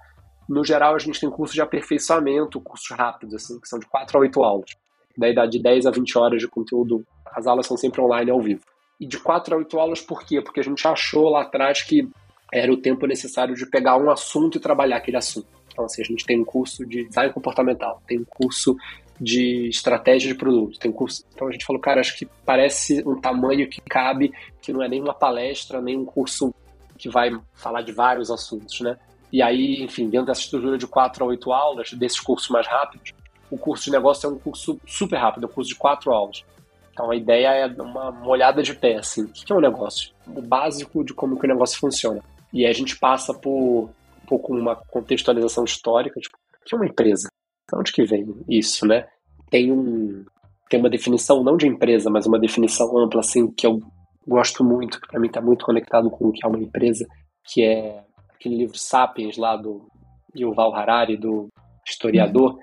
[0.49, 4.17] No geral, a gente tem cursos de aperfeiçoamento, cursos rápidos, assim, que são de 4
[4.17, 4.71] a 8 aulas.
[5.17, 7.05] Da idade de 10 a 20 horas de conteúdo.
[7.27, 8.63] As aulas são sempre online ao vivo.
[8.99, 10.41] E de 4 a 8 aulas, por quê?
[10.41, 12.09] Porque a gente achou lá atrás que
[12.53, 15.47] era o tempo necessário de pegar um assunto e trabalhar aquele assunto.
[15.71, 18.75] Então, assim, a gente tem um curso de design comportamental, tem um curso
[19.21, 21.25] de estratégia de produto, tem um curso.
[21.35, 24.89] Então a gente falou, cara, acho que parece um tamanho que cabe, que não é
[24.89, 26.55] nem uma palestra, nem um curso
[26.97, 28.97] que vai falar de vários assuntos, né?
[29.33, 33.13] E aí, enfim, dentro dessa estrutura de quatro a oito aulas, desses cursos mais rápidos,
[33.51, 36.45] o curso de negócio é um curso super rápido, é um curso de quatro aulas.
[36.93, 40.13] Então a ideia é uma, uma olhada de pé, assim, o que é um negócio?
[40.27, 42.23] O básico de como que o negócio funciona.
[42.53, 43.85] E a gente passa por
[44.23, 47.29] um pouco uma contextualização histórica, tipo, o que é uma empresa?
[47.71, 49.07] De onde que vem isso, né?
[49.51, 50.25] Tem um
[50.71, 53.81] tem uma definição não de empresa, mas uma definição ampla assim que eu
[54.27, 57.07] gosto muito, que para mim está muito conectado com o que é uma empresa,
[57.43, 58.05] que é
[58.35, 59.89] aquele livro Sapiens lá do
[60.37, 61.49] Yuval Harari, do
[61.87, 62.59] historiador,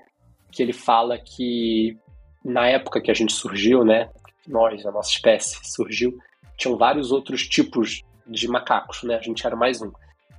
[0.52, 1.96] que ele fala que
[2.44, 4.08] na época que a gente surgiu, né,
[4.46, 6.16] nós, a nossa espécie surgiu,
[6.56, 9.16] tinham vários outros tipos de macacos, né?
[9.16, 9.90] A gente era mais um.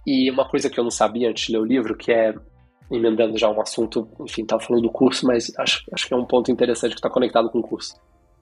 [0.06, 2.34] E uma coisa que eu não sabia antes de ler o livro, que é,
[2.92, 6.26] emendando já um assunto, enfim, estava falando do curso, mas acho, acho que é um
[6.26, 7.96] ponto interessante que está conectado com o curso.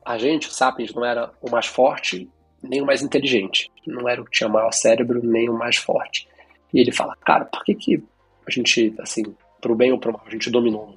[0.05, 2.29] A gente, o Sapiens, não era o mais forte,
[2.61, 3.71] nem o mais inteligente.
[3.87, 6.27] Não era o que tinha maior cérebro, nem o mais forte.
[6.73, 8.03] E ele fala, cara, por que que
[8.47, 9.23] a gente, assim,
[9.59, 10.95] pro bem ou pro mal, a gente dominou?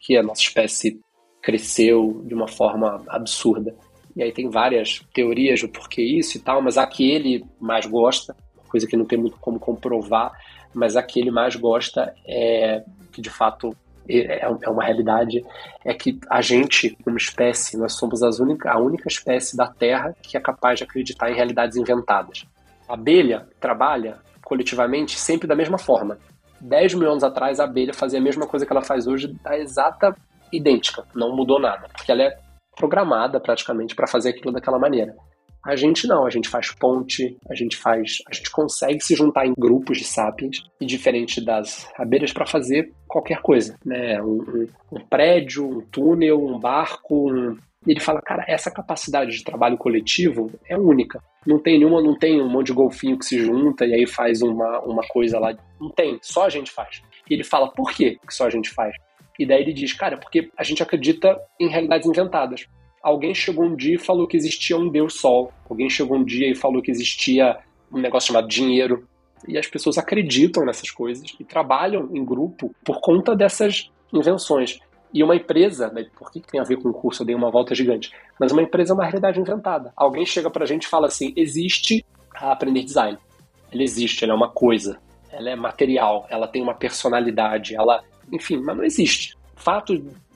[0.00, 1.00] Que a nossa espécie
[1.42, 3.74] cresceu de uma forma absurda.
[4.16, 7.86] E aí tem várias teorias do porquê isso e tal, mas a que ele mais
[7.86, 8.36] gosta,
[8.70, 10.32] coisa que não tem muito como comprovar,
[10.72, 13.76] mas a que ele mais gosta é que de fato
[14.08, 15.44] é, é uma realidade,
[15.84, 20.14] é que a gente, como espécie, nós somos as única, a única espécie da Terra
[20.22, 22.44] que é capaz de acreditar em realidades inventadas.
[22.88, 26.18] A abelha trabalha coletivamente sempre da mesma forma.
[26.60, 29.56] 10 mil anos atrás, a abelha fazia a mesma coisa que ela faz hoje, da
[29.56, 30.14] exata
[30.52, 32.36] idêntica, não mudou nada, porque ela é
[32.76, 35.14] programada praticamente para fazer aquilo daquela maneira.
[35.64, 39.46] A gente não, a gente faz ponte, a gente faz, a gente consegue se juntar
[39.46, 44.22] em grupos de sapiens e diferente das abelhas para fazer qualquer coisa, né?
[44.22, 47.30] Um, um, um, prédio, um túnel, um barco.
[47.30, 47.58] Um...
[47.86, 51.22] E ele fala, cara, essa capacidade de trabalho coletivo é única.
[51.46, 54.40] Não tem nenhuma, não tem um monte de golfinho que se junta e aí faz
[54.40, 55.54] uma, uma coisa lá.
[55.78, 57.02] Não tem, só a gente faz.
[57.28, 58.94] E ele fala, por que só a gente faz?
[59.38, 62.66] E daí ele diz, cara, porque a gente acredita em realidades inventadas.
[63.02, 65.52] Alguém chegou um dia e falou que existia um Deus Sol.
[65.68, 67.58] Alguém chegou um dia e falou que existia
[67.90, 69.06] um negócio chamado dinheiro.
[69.48, 74.78] E as pessoas acreditam nessas coisas e trabalham em grupo por conta dessas invenções.
[75.12, 77.22] E uma empresa, né, por que tem a ver com o curso?
[77.22, 78.12] Eu dei uma volta gigante.
[78.38, 79.92] Mas uma empresa é uma realidade inventada.
[79.96, 83.18] Alguém chega pra gente e fala assim: existe a aprender design.
[83.72, 85.00] Ela existe, ela é uma coisa.
[85.32, 89.36] Ela é material, ela tem uma personalidade, ela enfim, mas não existe.
[89.56, 89.92] Fato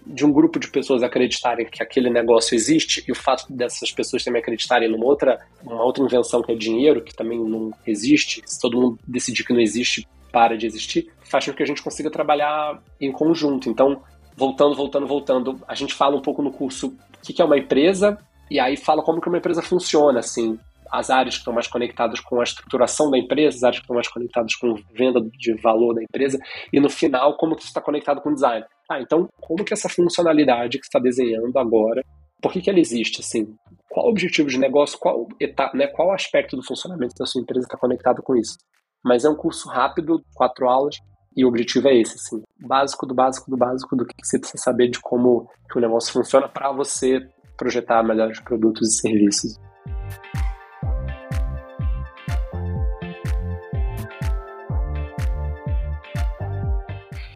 [0.07, 4.23] de um grupo de pessoas acreditarem que aquele negócio existe e o fato dessas pessoas
[4.23, 8.61] também acreditarem numa outra, uma outra invenção que é dinheiro, que também não existe, se
[8.61, 12.11] todo mundo decidir que não existe, para de existir, faz com que a gente consiga
[12.11, 13.71] trabalhar em conjunto.
[13.71, 14.03] Então,
[14.37, 18.19] voltando, voltando, voltando, a gente fala um pouco no curso o que é uma empresa
[18.51, 20.59] e aí fala como que uma empresa funciona, assim,
[20.99, 23.95] as áreas que estão mais conectadas com a estruturação da empresa, as áreas que estão
[23.95, 26.39] mais conectadas com venda de valor da empresa,
[26.73, 28.65] e no final, como que isso está conectado com o design.
[28.91, 32.03] Ah, então, como que essa funcionalidade que está desenhando agora,
[32.41, 33.55] por que, que ela existe, assim?
[33.89, 37.67] Qual o objetivo de negócio, qual etapa, né, qual aspecto do funcionamento da sua empresa
[37.67, 38.57] está conectado com isso?
[39.05, 40.97] Mas é um curso rápido, quatro aulas,
[41.37, 44.63] e o objetivo é esse, assim, básico do básico do básico do que você precisa
[44.63, 47.21] saber de como o negócio funciona para você
[47.57, 49.59] projetar melhores produtos e serviços.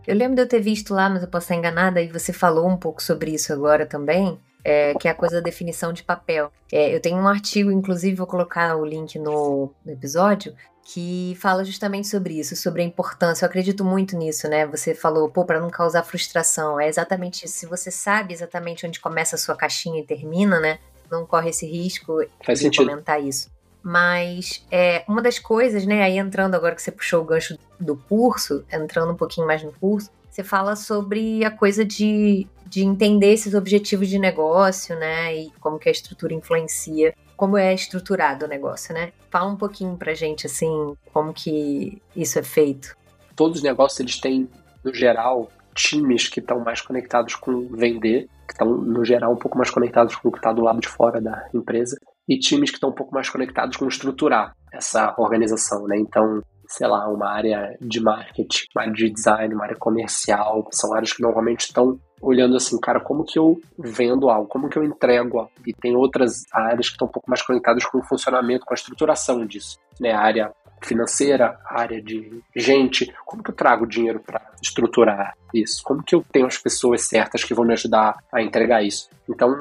[0.09, 2.66] Eu lembro de eu ter visto lá, mas eu posso estar enganada, e você falou
[2.66, 6.50] um pouco sobre isso agora também, é, que é a coisa da definição de papel.
[6.72, 11.62] É, eu tenho um artigo, inclusive vou colocar o link no, no episódio, que fala
[11.62, 13.44] justamente sobre isso, sobre a importância.
[13.44, 14.66] Eu acredito muito nisso, né?
[14.68, 16.80] Você falou, pô, para não causar frustração.
[16.80, 17.59] É exatamente isso.
[17.59, 20.78] Se você sabe exatamente onde começa a sua caixinha e termina, né?
[21.11, 22.86] Não corre esse risco Faz de sentido.
[22.86, 23.50] comentar isso.
[23.82, 26.02] Mas é, uma das coisas, né?
[26.02, 29.72] Aí entrando agora que você puxou o gancho do curso, entrando um pouquinho mais no
[29.72, 35.35] curso, você fala sobre a coisa de, de entender esses objetivos de negócio, né?
[35.35, 39.12] E como que a estrutura influencia como é estruturado o negócio, né?
[39.31, 42.97] Fala um pouquinho pra gente, assim, como que isso é feito.
[43.37, 44.49] Todos os negócios, eles têm,
[44.85, 49.57] no geral, times que estão mais conectados com vender, que estão, no geral, um pouco
[49.57, 51.97] mais conectados com o que está do lado de fora da empresa,
[52.29, 55.97] e times que estão um pouco mais conectados com estruturar essa organização, né?
[55.97, 60.94] Então, sei lá, uma área de marketing, uma área de design, uma área comercial, são
[60.94, 64.84] áreas que normalmente estão olhando assim, cara, como que eu vendo algo, como que eu
[64.84, 65.52] entrego algo?
[65.66, 68.76] E tem outras áreas que estão um pouco mais conectadas com o funcionamento, com a
[68.76, 70.12] estruturação disso, né?
[70.12, 70.52] A área
[70.82, 75.82] financeira, a área de gente, como que eu trago dinheiro para estruturar isso?
[75.82, 79.08] Como que eu tenho as pessoas certas que vão me ajudar a entregar isso?
[79.28, 79.54] Então,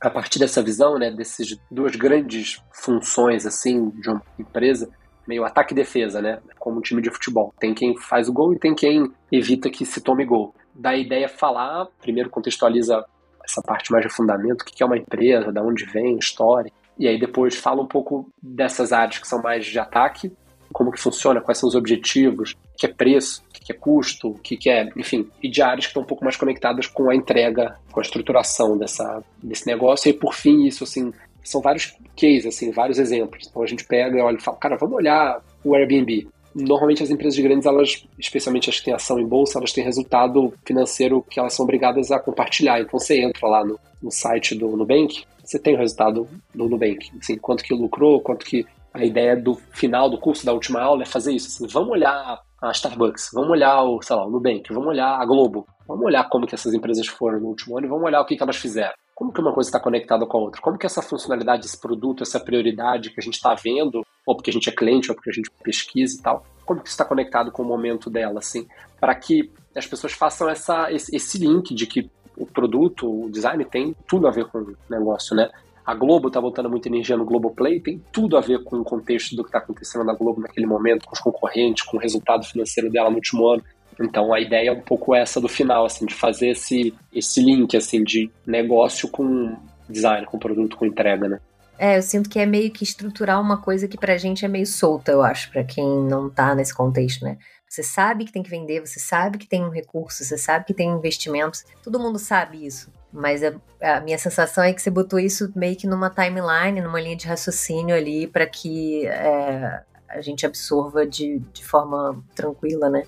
[0.00, 4.90] a partir dessa visão, né, dessas duas grandes funções assim de uma empresa,
[5.26, 6.40] meio ataque e defesa, né?
[6.58, 7.52] Como um time de futebol.
[7.58, 10.54] Tem quem faz o gol e tem quem evita que se tome gol.
[10.74, 13.04] Da ideia falar, primeiro contextualiza
[13.44, 16.70] essa parte mais de fundamento, o que é uma empresa, da onde vem, história.
[16.98, 20.32] E aí depois fala um pouco dessas áreas que são mais de ataque,
[20.72, 24.28] como que funciona, quais são os objetivos, o que é preço, o que é custo,
[24.28, 27.14] o que é, enfim, e de áreas que estão um pouco mais conectadas com a
[27.14, 30.08] entrega, com a estruturação dessa, desse negócio.
[30.08, 31.12] E por fim, isso assim,
[31.50, 33.46] são vários cases, assim, vários exemplos.
[33.48, 36.28] Então a gente pega e olha e fala, cara, vamos olhar o Airbnb.
[36.54, 40.52] Normalmente as empresas grandes, elas, especialmente as que têm ação em bolsa, elas têm resultado
[40.64, 42.80] financeiro que elas são obrigadas a compartilhar.
[42.80, 47.10] Então você entra lá no, no site do Nubank, você tem o resultado do Nubank.
[47.20, 51.02] Assim, quanto que lucrou, quanto que a ideia do final do curso, da última aula,
[51.02, 51.46] é fazer isso.
[51.48, 55.24] Assim, vamos olhar a Starbucks, vamos olhar o, sei lá, o Nubank, vamos olhar a
[55.24, 58.26] Globo, vamos olhar como que essas empresas foram no último ano e vamos olhar o
[58.26, 60.62] que, que elas fizeram como que uma coisa está conectada com a outra?
[60.62, 64.48] Como que essa funcionalidade, esse produto, essa prioridade que a gente está vendo, ou porque
[64.48, 67.52] a gente é cliente, ou porque a gente pesquisa e tal, como que está conectado
[67.52, 68.66] com o momento dela, assim,
[68.98, 73.62] para que as pessoas façam essa, esse, esse link de que o produto, o design
[73.66, 75.50] tem tudo a ver com o negócio, né?
[75.84, 79.36] A Globo está botando muita energia no Globoplay, tem tudo a ver com o contexto
[79.36, 82.90] do que está acontecendo na Globo naquele momento, com os concorrentes, com o resultado financeiro
[82.90, 83.62] dela no último ano.
[84.00, 87.76] Então a ideia é um pouco essa do final, assim, de fazer esse, esse link
[87.76, 89.56] assim de negócio com
[89.88, 91.40] design, com produto, com entrega, né?
[91.78, 94.66] É, eu sinto que é meio que estruturar uma coisa que pra gente é meio
[94.66, 97.38] solta, eu acho, para quem não tá nesse contexto, né?
[97.66, 100.74] Você sabe que tem que vender, você sabe que tem um recurso, você sabe que
[100.74, 102.92] tem investimentos, todo mundo sabe isso.
[103.12, 107.00] Mas a, a minha sensação é que você botou isso meio que numa timeline, numa
[107.00, 113.04] linha de raciocínio ali, para que é, a gente absorva de, de forma tranquila, né?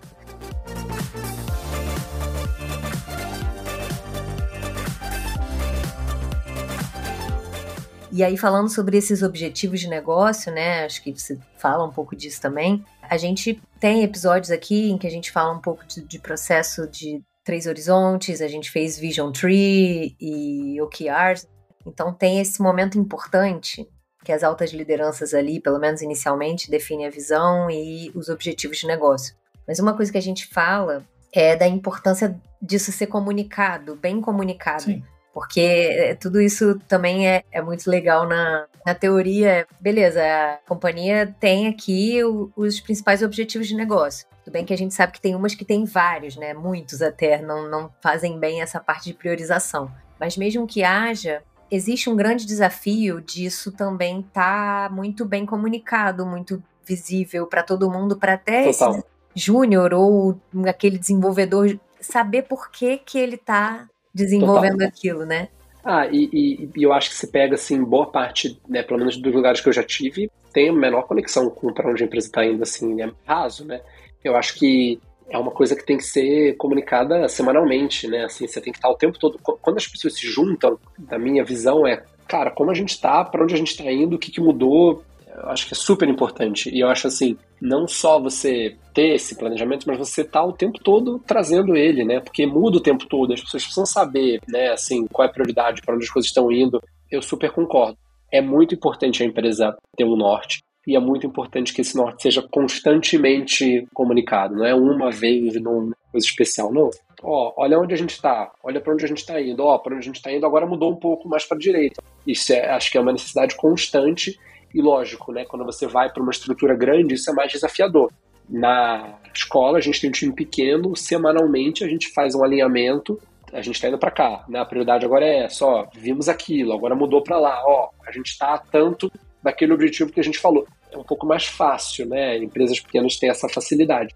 [8.15, 10.85] E aí, falando sobre esses objetivos de negócio, né?
[10.85, 12.85] Acho que você fala um pouco disso também.
[13.03, 16.87] A gente tem episódios aqui em que a gente fala um pouco de, de processo
[16.87, 21.49] de três horizontes, a gente fez Vision Tree e OKRs.
[21.87, 23.89] Então, tem esse momento importante
[24.25, 28.87] que as altas lideranças ali, pelo menos inicialmente, definem a visão e os objetivos de
[28.87, 29.35] negócio.
[29.67, 34.83] Mas uma coisa que a gente fala é da importância disso ser comunicado, bem comunicado.
[34.83, 35.03] Sim.
[35.33, 39.67] Porque é, tudo isso também é, é muito legal na, na teoria.
[39.81, 44.27] Beleza, a companhia tem aqui o, os principais objetivos de negócio.
[44.45, 46.53] Tudo bem que a gente sabe que tem umas que tem vários, né?
[46.53, 49.91] Muitos até, não, não fazem bem essa parte de priorização.
[50.21, 51.43] Mas mesmo que haja,
[51.73, 57.91] existe um grande desafio disso também estar tá muito bem comunicado, muito visível para todo
[57.91, 58.93] mundo, para até Total.
[58.93, 59.05] esse
[59.35, 64.89] júnior ou aquele desenvolvedor saber por que, que ele está desenvolvendo Total.
[64.89, 65.49] aquilo, né?
[65.83, 69.17] Ah, e, e, e, eu acho que se pega, assim, boa parte, né, pelo menos
[69.17, 72.27] dos lugares que eu já tive, tem a menor conexão com para onde a empresa
[72.27, 73.81] está indo, assim, é raso, né?
[74.23, 78.25] Eu acho que é uma coisa que tem que ser comunicada semanalmente, né?
[78.25, 79.39] Assim, você tem que estar o tempo todo.
[79.43, 83.43] Quando as pessoas se juntam, da minha visão é, cara, como a gente está, para
[83.43, 86.71] onde a gente está indo, o que, que mudou, eu acho que é super importante.
[86.71, 90.79] E eu acho assim, não só você ter esse planejamento, mas você tá o tempo
[90.83, 92.21] todo trazendo ele, né?
[92.21, 95.81] Porque muda o tempo todo, as pessoas precisam saber, né, assim, qual é a prioridade,
[95.83, 96.81] para onde as coisas estão indo.
[97.11, 97.97] Eu super concordo.
[98.31, 102.23] É muito importante a empresa ter um norte e é muito importante que esse norte
[102.23, 106.91] seja constantemente comunicado, não é uma vez numa coisa especial, não.
[107.23, 109.95] ó, olha onde a gente está, olha para onde a gente está indo, ó, para
[109.95, 112.03] onde a gente está indo agora mudou um pouco mais para a direita.
[112.27, 114.39] Isso é, acho que é uma necessidade constante
[114.75, 115.45] e lógico, né?
[115.45, 118.11] Quando você vai para uma estrutura grande, isso é mais desafiador.
[118.49, 123.21] Na escola, a gente tem um time pequeno, semanalmente a gente faz um alinhamento,
[123.53, 124.59] a gente está indo para cá, né?
[124.59, 128.59] A prioridade agora é só vimos aquilo, agora mudou para lá, ó, a gente está
[128.59, 129.13] tanto
[129.43, 130.67] daquele objetivo que a gente falou.
[130.91, 132.37] É um pouco mais fácil, né?
[132.39, 134.15] Empresas pequenas têm essa facilidade.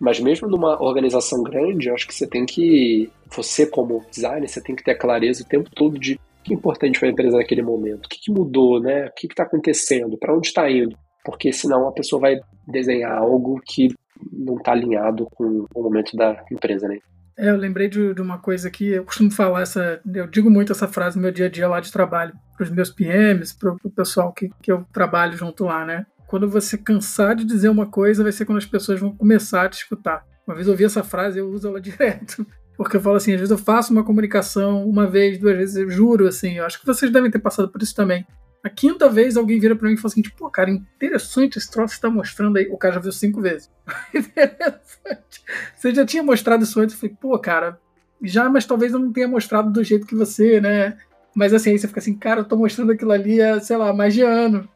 [0.00, 4.74] Mas mesmo numa organização grande, acho que você tem que, você como designer, você tem
[4.74, 7.62] que ter clareza o tempo todo de o que é importante para a empresa naquele
[7.62, 9.06] momento, o que, que mudou, né?
[9.06, 10.96] O que está acontecendo, para onde está indo.
[11.24, 13.88] Porque senão a pessoa vai desenhar algo que
[14.30, 16.98] não está alinhado com o momento da empresa, né?
[17.36, 20.70] É, eu lembrei de, de, uma coisa que eu costumo falar, essa, eu digo muito
[20.72, 23.72] essa frase no meu dia a dia lá de trabalho, para os meus PMs, para
[23.72, 26.06] o pessoal que, que eu trabalho junto lá, né?
[26.28, 29.68] Quando você cansar de dizer uma coisa, vai ser quando as pessoas vão começar a
[29.68, 30.24] te escutar.
[30.46, 32.46] Uma vez eu ouvi essa frase, eu uso ela direto.
[32.76, 35.88] Porque eu falo assim, às vezes eu faço uma comunicação uma vez, duas vezes, eu
[35.90, 38.26] juro, assim, eu acho que vocês devem ter passado por isso também.
[38.64, 41.70] A quinta vez alguém vira para mim e fala assim, tipo, pô, cara, interessante esse
[41.70, 42.66] troço que você tá mostrando aí.
[42.68, 43.70] O cara já viu cinco vezes.
[44.14, 45.44] interessante.
[45.76, 46.94] Você já tinha mostrado isso antes?
[46.94, 47.78] Eu falei, pô, cara,
[48.22, 50.96] já, mas talvez eu não tenha mostrado do jeito que você, né?
[51.36, 53.92] Mas assim, aí você fica assim, cara, eu tô mostrando aquilo ali há, sei lá,
[53.92, 54.66] mais de ano.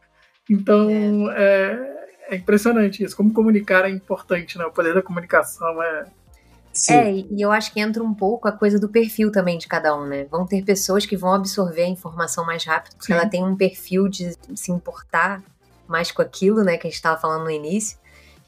[0.51, 0.91] Então,
[1.33, 2.09] é.
[2.29, 3.17] é, é impressionante isso.
[3.17, 4.67] Como comunicar é importante, né?
[4.67, 6.05] O poder da comunicação é,
[6.79, 6.95] Sim.
[6.95, 9.97] É, e eu acho que entra um pouco a coisa do perfil também de cada
[9.97, 10.25] um, né?
[10.31, 13.19] Vão ter pessoas que vão absorver a informação mais rápido, porque Sim.
[13.19, 15.43] ela tem um perfil de se importar
[15.89, 17.99] mais com aquilo, né, que a gente estava falando no início.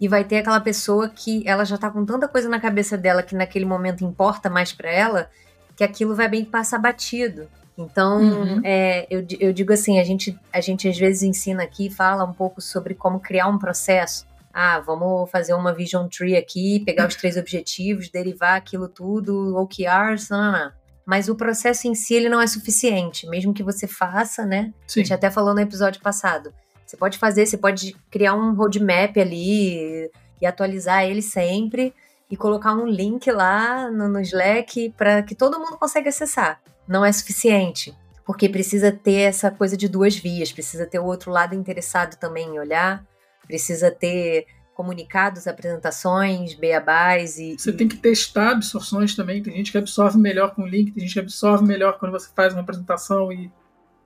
[0.00, 3.22] E vai ter aquela pessoa que ela já tá com tanta coisa na cabeça dela
[3.22, 5.28] que naquele momento importa mais para ela,
[5.74, 7.48] que aquilo vai bem passar batido.
[7.76, 8.60] Então, uhum.
[8.62, 12.32] é, eu, eu digo assim, a gente, a gente às vezes ensina aqui, fala um
[12.32, 17.14] pouco sobre como criar um processo ah, vamos fazer uma vision tree aqui, pegar os
[17.14, 20.72] três objetivos, derivar aquilo tudo, OKRs, não, não, não.
[21.06, 24.72] Mas o processo em si ele não é suficiente, mesmo que você faça, né?
[24.86, 25.00] Sim.
[25.00, 26.52] A gente até falou no episódio passado.
[26.86, 31.94] Você pode fazer, você pode criar um roadmap ali e atualizar ele sempre
[32.30, 36.60] e colocar um link lá no, no Slack para que todo mundo consiga acessar.
[36.86, 41.30] Não é suficiente, porque precisa ter essa coisa de duas vias, precisa ter o outro
[41.30, 43.04] lado interessado também em olhar
[43.50, 47.56] precisa ter comunicados, apresentações, beabás e.
[47.58, 49.42] Você tem que testar absorções também.
[49.42, 52.54] Tem gente que absorve melhor com link, tem gente que absorve melhor quando você faz
[52.54, 53.52] uma apresentação e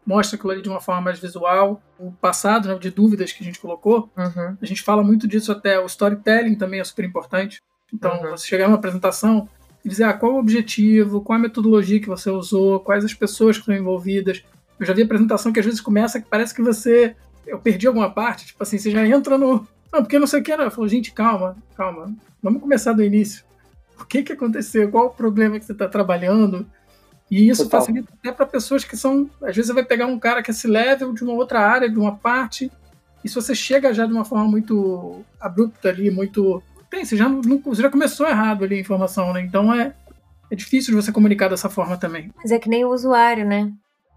[0.07, 1.83] mostra aquilo ali de uma forma mais visual.
[1.99, 4.57] O passado, né, de dúvidas que a gente colocou, uhum.
[4.61, 5.79] a gente fala muito disso até.
[5.79, 7.61] O storytelling também é super importante.
[7.93, 8.31] Então, uhum.
[8.31, 9.49] você chegar numa apresentação
[9.85, 13.57] e dizer ah, qual o objetivo, qual a metodologia que você usou, quais as pessoas
[13.57, 14.43] que estão envolvidas.
[14.81, 17.15] Eu já vi apresentação que às vezes começa que parece que você
[17.47, 19.67] eu perdi alguma parte, tipo assim, você já entra no.
[19.93, 20.65] Não, porque não sei o que, não.
[20.65, 22.13] Eu falo, gente, calma, calma.
[22.43, 23.45] Vamos começar do início.
[24.01, 24.91] O que que aconteceu?
[24.91, 26.67] Qual o problema que você está trabalhando?
[27.31, 27.81] E isso Total.
[27.81, 29.31] facilita até para pessoas que são.
[29.43, 31.89] Às vezes você vai pegar um cara que é esse level de uma outra área,
[31.89, 32.71] de uma parte,
[33.25, 36.63] e se você chega já de uma forma muito abrupta ali, muito.
[36.91, 39.41] Tem, você já, não, você já começou errado ali a informação, né?
[39.41, 39.95] Então é,
[40.51, 42.31] é difícil de você comunicar dessa forma também.
[42.37, 43.73] Mas é que nem o usuário, né?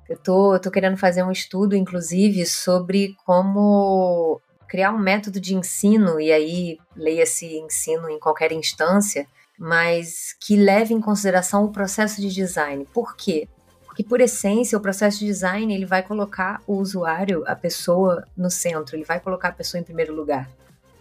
[0.09, 6.19] Eu tô, tô querendo fazer um estudo, inclusive, sobre como criar um método de ensino,
[6.19, 9.25] e aí leia-se ensino em qualquer instância,
[9.57, 12.85] mas que leve em consideração o processo de design.
[12.93, 13.47] Por quê?
[13.85, 18.49] Porque, por essência, o processo de design ele vai colocar o usuário, a pessoa, no
[18.49, 20.49] centro, ele vai colocar a pessoa em primeiro lugar.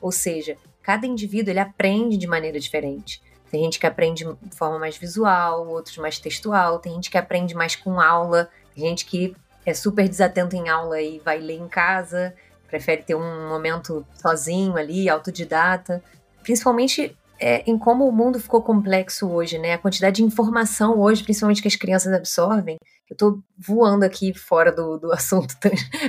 [0.01, 3.21] Ou seja, cada indivíduo ele aprende de maneira diferente.
[3.51, 7.55] Tem gente que aprende de forma mais visual, outros mais textual, tem gente que aprende
[7.55, 12.35] mais com aula, gente que é super desatento em aula e vai ler em casa,
[12.69, 16.03] prefere ter um momento sozinho ali, autodidata.
[16.43, 19.75] Principalmente é, em como o mundo ficou complexo hoje, né?
[19.75, 22.77] A quantidade de informação hoje, principalmente que as crianças absorvem.
[23.09, 25.55] Eu tô voando aqui fora do, do assunto,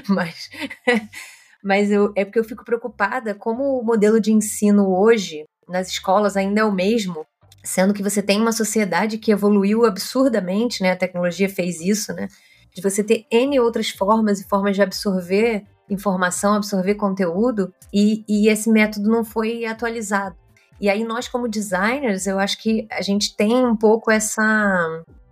[0.07, 0.49] mas,
[1.63, 6.37] mas eu, é porque eu fico preocupada como o modelo de ensino hoje nas escolas
[6.37, 7.25] ainda é o mesmo,
[7.63, 10.91] sendo que você tem uma sociedade que evoluiu absurdamente, né?
[10.91, 12.27] A tecnologia fez isso, né?
[12.77, 18.49] De você ter N outras formas e formas de absorver informação, absorver conteúdo, e, e
[18.49, 20.35] esse método não foi atualizado.
[20.79, 24.43] E aí, nós, como designers, eu acho que a gente tem um pouco essa.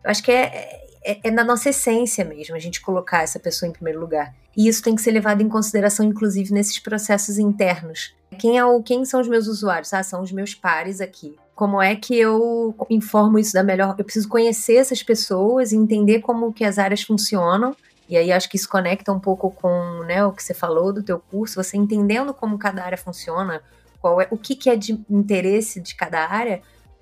[0.03, 3.69] Eu acho que é, é, é, na nossa essência mesmo a gente colocar essa pessoa
[3.69, 4.33] em primeiro lugar.
[4.57, 8.15] E isso tem que ser levado em consideração, inclusive, nesses processos internos.
[8.39, 9.93] Quem, é o, quem são os meus usuários?
[9.93, 11.35] Ah, são os meus pares aqui.
[11.55, 13.95] Como é que eu informo isso da melhor?
[13.97, 17.73] Eu preciso conhecer essas pessoas, entender como que as áreas funcionam.
[18.09, 21.01] E aí acho que isso conecta um pouco com né, o que você falou do
[21.01, 23.63] teu curso, você entendendo como cada área funciona,
[23.99, 26.61] qual é o que, que é de interesse de cada área,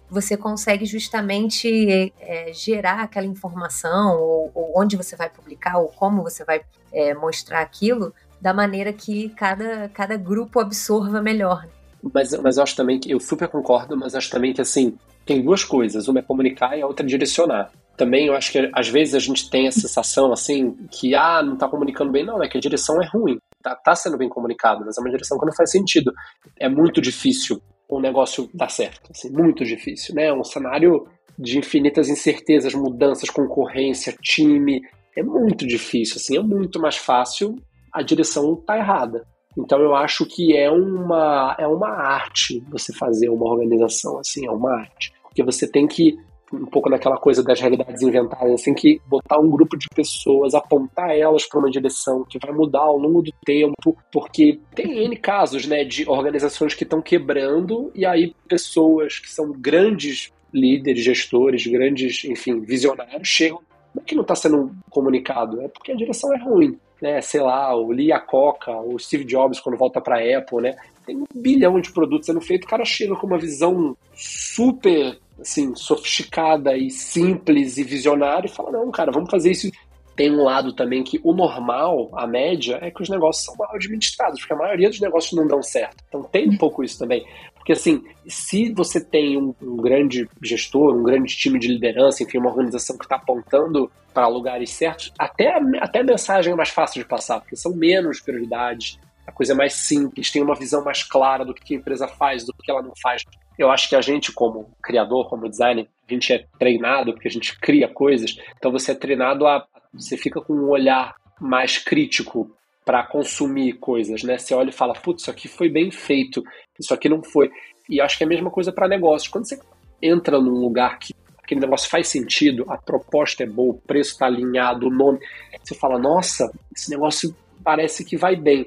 [0.10, 6.22] você consegue justamente é, gerar aquela informação, ou, ou, onde você vai publicar, ou como
[6.22, 6.62] você vai
[6.94, 11.68] é, mostrar aquilo, da maneira que cada, cada grupo absorva melhor.
[12.14, 15.42] Mas, mas eu acho também que, eu super concordo, mas acho também que assim, tem
[15.42, 17.72] duas coisas, uma é comunicar e a outra é direcionar.
[17.96, 21.54] Também eu acho que às vezes a gente tem a sensação assim que ah, não
[21.54, 23.38] está comunicando bem, não, é que a direção é ruim.
[23.62, 26.12] Tá, tá sendo bem comunicado, mas é uma direção que não faz sentido.
[26.60, 30.26] É muito difícil o negócio dar certo, assim, muito difícil, né?
[30.26, 34.82] É um cenário de infinitas incertezas, mudanças, concorrência, time,
[35.16, 37.56] é muito difícil, assim, é muito mais fácil
[37.94, 39.26] a direção tá errada.
[39.58, 44.52] Então eu acho que é uma é uma arte você fazer uma organização assim, é
[44.52, 46.18] uma arte, porque você tem que
[46.54, 51.18] um pouco naquela coisa das realidades inventadas, assim, que botar um grupo de pessoas, apontar
[51.18, 55.66] elas para uma direção que vai mudar ao longo do tempo, porque tem N casos,
[55.66, 62.24] né, de organizações que estão quebrando e aí pessoas que são grandes líderes, gestores, grandes,
[62.26, 63.60] enfim, visionários chegam.
[63.94, 66.78] Não é que não está sendo comunicado, é porque a direção é ruim.
[67.04, 70.74] Né, sei lá, o Lee Coca, o Steve Jobs quando volta para a Apple, né?
[71.06, 75.76] Tem um bilhão de produtos sendo feito, o cara chega com uma visão super assim,
[75.76, 79.70] sofisticada e simples e visionária e fala, não, cara, vamos fazer isso.
[80.16, 83.76] Tem um lado também que o normal, a média, é que os negócios são mal
[83.76, 85.98] administrados, porque a maioria dos negócios não dão certo.
[86.08, 87.26] Então tem um pouco isso também.
[87.64, 92.38] Porque assim, se você tem um, um grande gestor, um grande time de liderança, enfim,
[92.38, 97.02] uma organização que está apontando para lugares certos, até, até a mensagem é mais fácil
[97.02, 101.04] de passar, porque são menos prioridades, a coisa é mais simples, tem uma visão mais
[101.04, 103.24] clara do que a empresa faz, do que ela não faz.
[103.58, 107.32] Eu acho que a gente, como criador, como designer, a gente é treinado porque a
[107.32, 108.36] gente cria coisas.
[108.58, 109.66] Então você é treinado a.
[109.94, 112.54] Você fica com um olhar mais crítico
[112.86, 114.38] para consumir coisas, né?
[114.38, 116.44] Você olha e fala, putz, isso aqui foi bem feito,
[116.80, 117.50] isso aqui não foi.
[117.90, 119.32] E acho que é a mesma coisa para negócios.
[119.32, 119.60] Quando você
[120.02, 124.26] entra num lugar que aquele negócio faz sentido, a proposta é boa, o preço está
[124.26, 125.20] alinhado, o nome,
[125.62, 128.66] você fala, nossa, esse negócio parece que vai bem.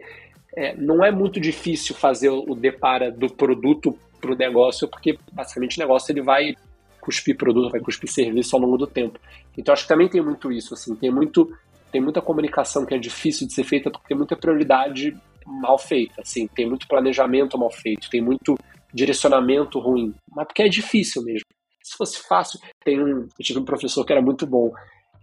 [0.57, 5.77] É, não é muito difícil fazer o depara do produto para o negócio, porque basicamente
[5.77, 6.55] o negócio ele vai
[7.01, 9.19] cuspir produto, vai cuspir serviço ao longo do tempo.
[9.57, 11.53] Então acho que também tem muito isso, assim, tem muito
[11.97, 15.17] tem muita comunicação que é difícil de ser feita porque tem muita prioridade
[15.47, 18.55] mal feita, assim, tem muito planejamento mal feito, tem muito
[18.93, 21.47] direcionamento ruim, mas porque é difícil mesmo.
[21.83, 24.71] Se fosse fácil, tem um, eu tive um professor que era muito bom.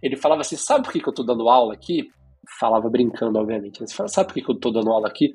[0.02, 2.08] Ele falava assim: "Sabe por que, que eu estou dando aula aqui?"
[2.58, 3.84] Falava brincando, obviamente.
[3.86, 5.32] "Sabe por que, que eu estou dando aula aqui?"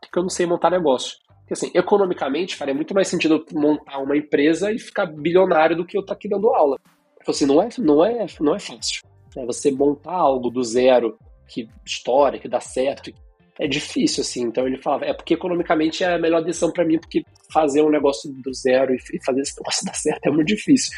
[0.00, 1.16] Porque eu não sei montar negócio.
[1.40, 5.96] Porque, assim, economicamente, faria muito mais sentido montar uma empresa e ficar bilionário do que
[5.96, 6.76] eu estar tá aqui dando aula.
[7.20, 9.00] Então, assim, não é, não é, não é fácil.
[9.36, 13.12] É você montar algo do zero, que história, que dá certo,
[13.58, 14.42] é difícil, assim.
[14.42, 17.90] Então ele falava, é porque economicamente é a melhor decisão para mim, porque fazer um
[17.90, 20.96] negócio do zero e fazer esse negócio dar certo é muito difícil.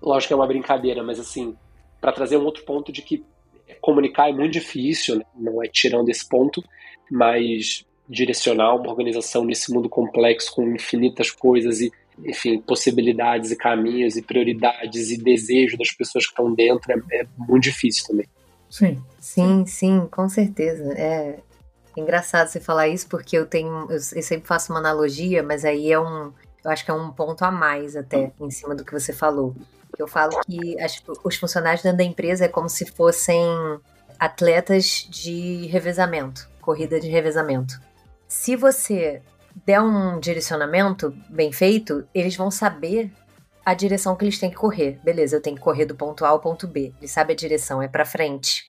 [0.00, 1.56] Lógico que é uma brincadeira, mas assim,
[2.00, 3.24] para trazer um outro ponto de que
[3.80, 5.24] comunicar é muito difícil, né?
[5.36, 6.62] não é tirando esse ponto,
[7.10, 11.90] mas direcionar uma organização nesse mundo complexo com infinitas coisas e,
[12.24, 17.26] enfim, possibilidades e caminhos e prioridades e desejo das pessoas que estão dentro é, é
[17.36, 18.26] muito difícil também.
[18.68, 19.02] Sim.
[19.20, 20.92] Sim, sim, com certeza.
[20.94, 21.38] É
[21.96, 26.00] engraçado você falar isso porque eu tenho, eu, sempre faço uma analogia, mas aí é
[26.00, 26.32] um,
[26.64, 29.54] eu acho que é um ponto a mais até em cima do que você falou.
[29.98, 33.46] Eu falo que as, os funcionários dentro da empresa é como se fossem
[34.18, 37.78] atletas de revezamento, corrida de revezamento
[38.32, 39.20] se você
[39.64, 43.10] der um direcionamento bem feito, eles vão saber
[43.64, 44.98] a direção que eles têm que correr.
[45.04, 46.92] Beleza, eu tenho que correr do ponto A ao ponto B.
[46.98, 48.64] Ele sabe a direção, é para frente.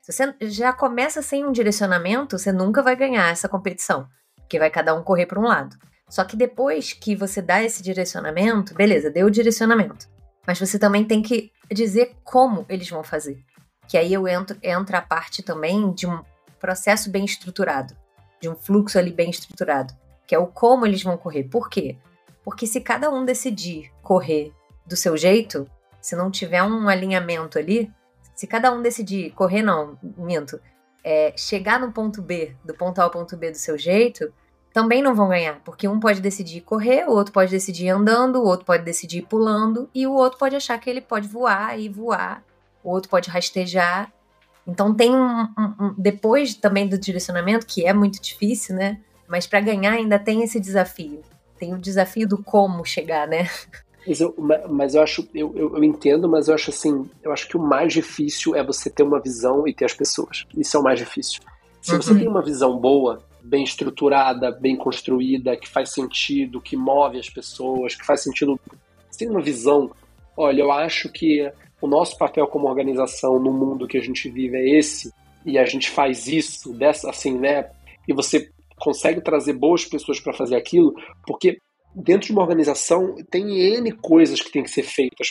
[0.00, 4.06] Se você já começa sem um direcionamento, você nunca vai ganhar essa competição,
[4.36, 5.76] porque vai cada um correr para um lado.
[6.08, 10.08] Só que depois que você dá esse direcionamento, beleza, deu o direcionamento.
[10.46, 13.42] Mas você também tem que dizer como eles vão fazer.
[13.88, 16.22] Que aí eu entro, entra a parte também de um
[16.60, 17.96] processo bem estruturado
[18.40, 19.94] de um fluxo ali bem estruturado,
[20.26, 21.44] que é o como eles vão correr.
[21.44, 21.96] Por quê?
[22.44, 24.52] Porque se cada um decidir correr
[24.86, 25.68] do seu jeito,
[26.00, 27.90] se não tiver um alinhamento ali,
[28.34, 30.60] se cada um decidir correr, não, minto,
[31.02, 34.32] é, chegar no ponto B, do ponto A ao ponto B do seu jeito,
[34.72, 38.44] também não vão ganhar, porque um pode decidir correr, o outro pode decidir andando, o
[38.44, 42.44] outro pode decidir pulando, e o outro pode achar que ele pode voar e voar,
[42.84, 44.12] o outro pode rastejar
[44.66, 48.98] então tem um, um, um, depois também do direcionamento, que é muito difícil, né?
[49.28, 51.22] Mas para ganhar ainda tem esse desafio.
[51.58, 53.48] Tem o desafio do como chegar, né?
[54.06, 54.34] Mas eu,
[54.70, 57.60] mas eu acho, eu, eu, eu, entendo, mas eu acho assim, eu acho que o
[57.60, 60.44] mais difícil é você ter uma visão e ter as pessoas.
[60.56, 61.40] Isso é o mais difícil.
[61.80, 62.02] Se uhum.
[62.02, 67.28] você tem uma visão boa, bem estruturada, bem construída, que faz sentido, que move as
[67.28, 68.60] pessoas, que faz sentido
[69.10, 69.90] Você tem uma visão?
[70.36, 71.50] Olha, eu acho que
[71.80, 75.12] o nosso papel como organização no mundo que a gente vive é esse,
[75.44, 77.70] e a gente faz isso, dessa assim, né?
[78.06, 80.94] E você consegue trazer boas pessoas para fazer aquilo,
[81.26, 81.58] porque
[81.94, 85.28] dentro de uma organização tem N coisas que tem que ser feitas,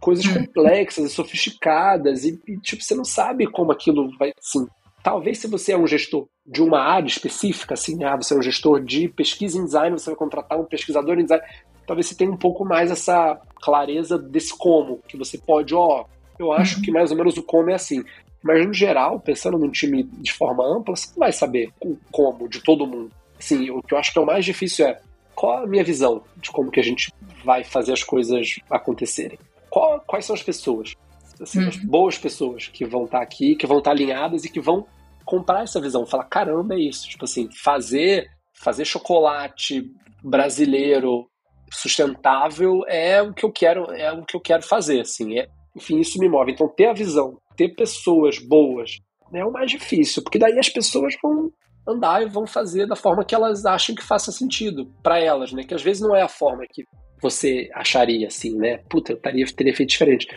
[0.00, 0.34] coisas hum.
[0.34, 4.66] complexas e sofisticadas, e, e, tipo, você não sabe como aquilo vai, assim,
[5.02, 8.42] talvez se você é um gestor de uma área específica, assim, ah, você é um
[8.42, 11.44] gestor de pesquisa em design, você vai contratar um pesquisador em design,
[11.86, 16.04] talvez você tenha um pouco mais essa clareza desse como, que você pode, ó,
[16.38, 16.82] eu acho uhum.
[16.82, 18.04] que mais ou menos o como é assim.
[18.42, 22.48] Mas, no geral, pensando num time de forma ampla, você não vai saber o como
[22.48, 23.10] de todo mundo.
[23.38, 25.00] Assim, o que eu acho que é o mais difícil é
[25.34, 27.12] qual a minha visão de como que a gente
[27.44, 29.38] vai fazer as coisas acontecerem.
[29.70, 30.94] Qual, quais são as pessoas?
[31.40, 31.68] Assim, uhum.
[31.68, 34.86] As boas pessoas que vão estar aqui, que vão estar alinhadas e que vão
[35.24, 36.06] comprar essa visão.
[36.06, 37.08] Falar, caramba, é isso.
[37.08, 39.84] Tipo assim, fazer, fazer chocolate
[40.22, 41.28] brasileiro
[41.70, 45.38] sustentável é o que eu quero, é o que eu quero fazer, assim.
[45.38, 46.50] É, enfim, isso me move.
[46.50, 48.98] Então, ter a visão, ter pessoas boas,
[49.32, 51.52] né, é o mais difícil, porque daí as pessoas vão
[51.86, 55.64] andar e vão fazer da forma que elas acham que faça sentido para elas, né?
[55.64, 56.84] Que às vezes não é a forma que
[57.20, 58.78] você acharia assim, né?
[58.90, 60.28] Puta, eu taria, teria feito diferente.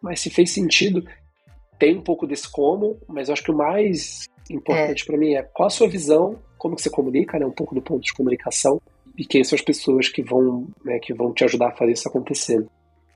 [0.00, 1.04] Mas se fez sentido,
[1.78, 5.06] tem um pouco desse como, mas eu acho que o mais importante é.
[5.06, 7.44] para mim é qual a sua visão, como que você comunica, né?
[7.44, 8.80] Um pouco do ponto de comunicação
[9.18, 12.08] e quem são as pessoas que vão, né, que vão te ajudar a fazer isso
[12.08, 12.64] acontecer.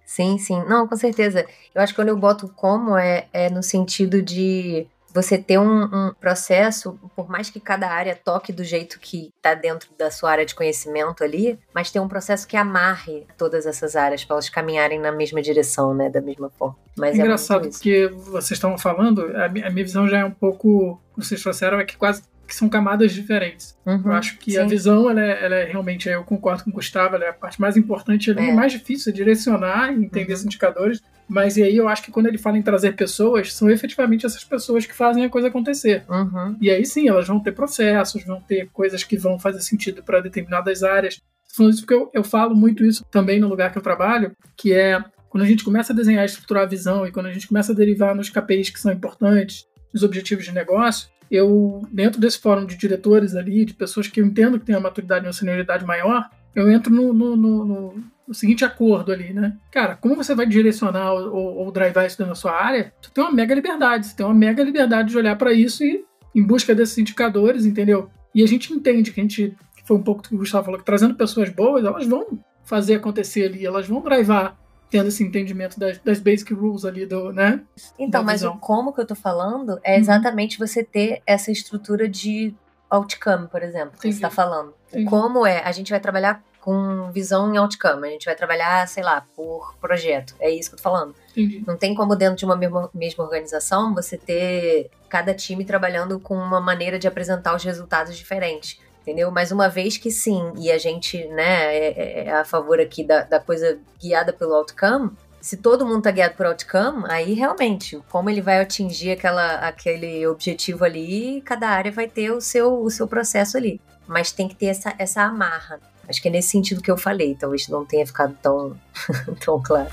[0.04, 0.62] Sim, sim.
[0.64, 1.46] Não, com certeza.
[1.74, 5.84] Eu acho que quando eu boto como é, é no sentido de você ter um,
[5.84, 10.32] um, processo, por mais que cada área toque do jeito que está dentro da sua
[10.32, 14.48] área de conhecimento ali, mas ter um processo que amarre todas essas áreas para elas
[14.48, 16.76] caminharem na mesma direção, né, da mesma forma.
[16.96, 21.00] Mas é engraçado é porque vocês estavam falando, a minha visão já é um pouco,
[21.16, 22.24] vocês trouxeram, é que quase
[22.54, 23.76] que são camadas diferentes.
[23.84, 24.58] Uhum, eu acho que sim.
[24.58, 27.32] a visão, ela é, ela é, realmente, eu concordo com o Gustavo, ela é a
[27.32, 28.52] parte mais importante ali, é.
[28.52, 30.38] mais difícil, é direcionar e entender uhum.
[30.38, 31.02] os indicadores.
[31.28, 34.44] Mas e aí eu acho que quando ele fala em trazer pessoas, são efetivamente essas
[34.44, 36.04] pessoas que fazem a coisa acontecer.
[36.08, 36.56] Uhum.
[36.60, 40.20] E aí sim, elas vão ter processos, vão ter coisas que vão fazer sentido para
[40.20, 41.20] determinadas áreas.
[41.56, 44.72] Falando isso porque eu, eu falo muito isso também no lugar que eu trabalho, que
[44.72, 47.48] é quando a gente começa a desenhar e estruturar a visão e quando a gente
[47.48, 52.38] começa a derivar nos KPIs que são importantes, nos objetivos de negócio, eu, dentro desse
[52.38, 55.32] fórum de diretores ali, de pessoas que eu entendo que têm uma maturidade e uma
[55.32, 57.94] senioridade maior, eu entro no, no, no,
[58.28, 59.56] no, seguinte acordo ali, né?
[59.70, 63.24] Cara, como você vai direcionar ou, ou drivar isso dentro da sua área, você tem
[63.24, 66.04] uma mega liberdade, você tem uma mega liberdade de olhar para isso e
[66.34, 68.08] em busca desses indicadores, entendeu?
[68.34, 70.64] E a gente entende que a gente, que foi um pouco do que o Gustavo
[70.64, 74.56] falou, que trazendo pessoas boas, elas vão fazer acontecer ali, elas vão drivar
[74.90, 77.60] tendo esse entendimento das, das basic rules ali do, né?
[77.98, 80.00] Então, mas o como que eu tô falando é uhum.
[80.00, 80.66] exatamente uhum.
[80.66, 82.54] você ter essa estrutura de
[82.88, 84.72] outcome, por exemplo, que você tá falando.
[84.88, 85.10] Entendi.
[85.10, 89.02] Como é, a gente vai trabalhar com visão em outcome, a gente vai trabalhar, sei
[89.02, 90.34] lá, por projeto.
[90.40, 91.14] É isso que eu tô falando.
[91.32, 91.62] Entendi.
[91.66, 96.34] Não tem como dentro de uma mesma, mesma organização você ter cada time trabalhando com
[96.34, 99.30] uma maneira de apresentar os resultados diferentes entendeu?
[99.30, 103.04] Mas uma vez que sim, e a gente, né, é, é, é a favor aqui
[103.04, 108.02] da, da coisa guiada pelo outcome, se todo mundo tá guiado por outcome, aí realmente,
[108.10, 112.90] como ele vai atingir aquela, aquele objetivo ali, cada área vai ter o seu, o
[112.90, 113.78] seu processo ali.
[114.06, 115.78] Mas tem que ter essa, essa amarra.
[116.08, 118.74] Acho que é nesse sentido que eu falei, talvez não tenha ficado tão,
[119.44, 119.90] tão claro.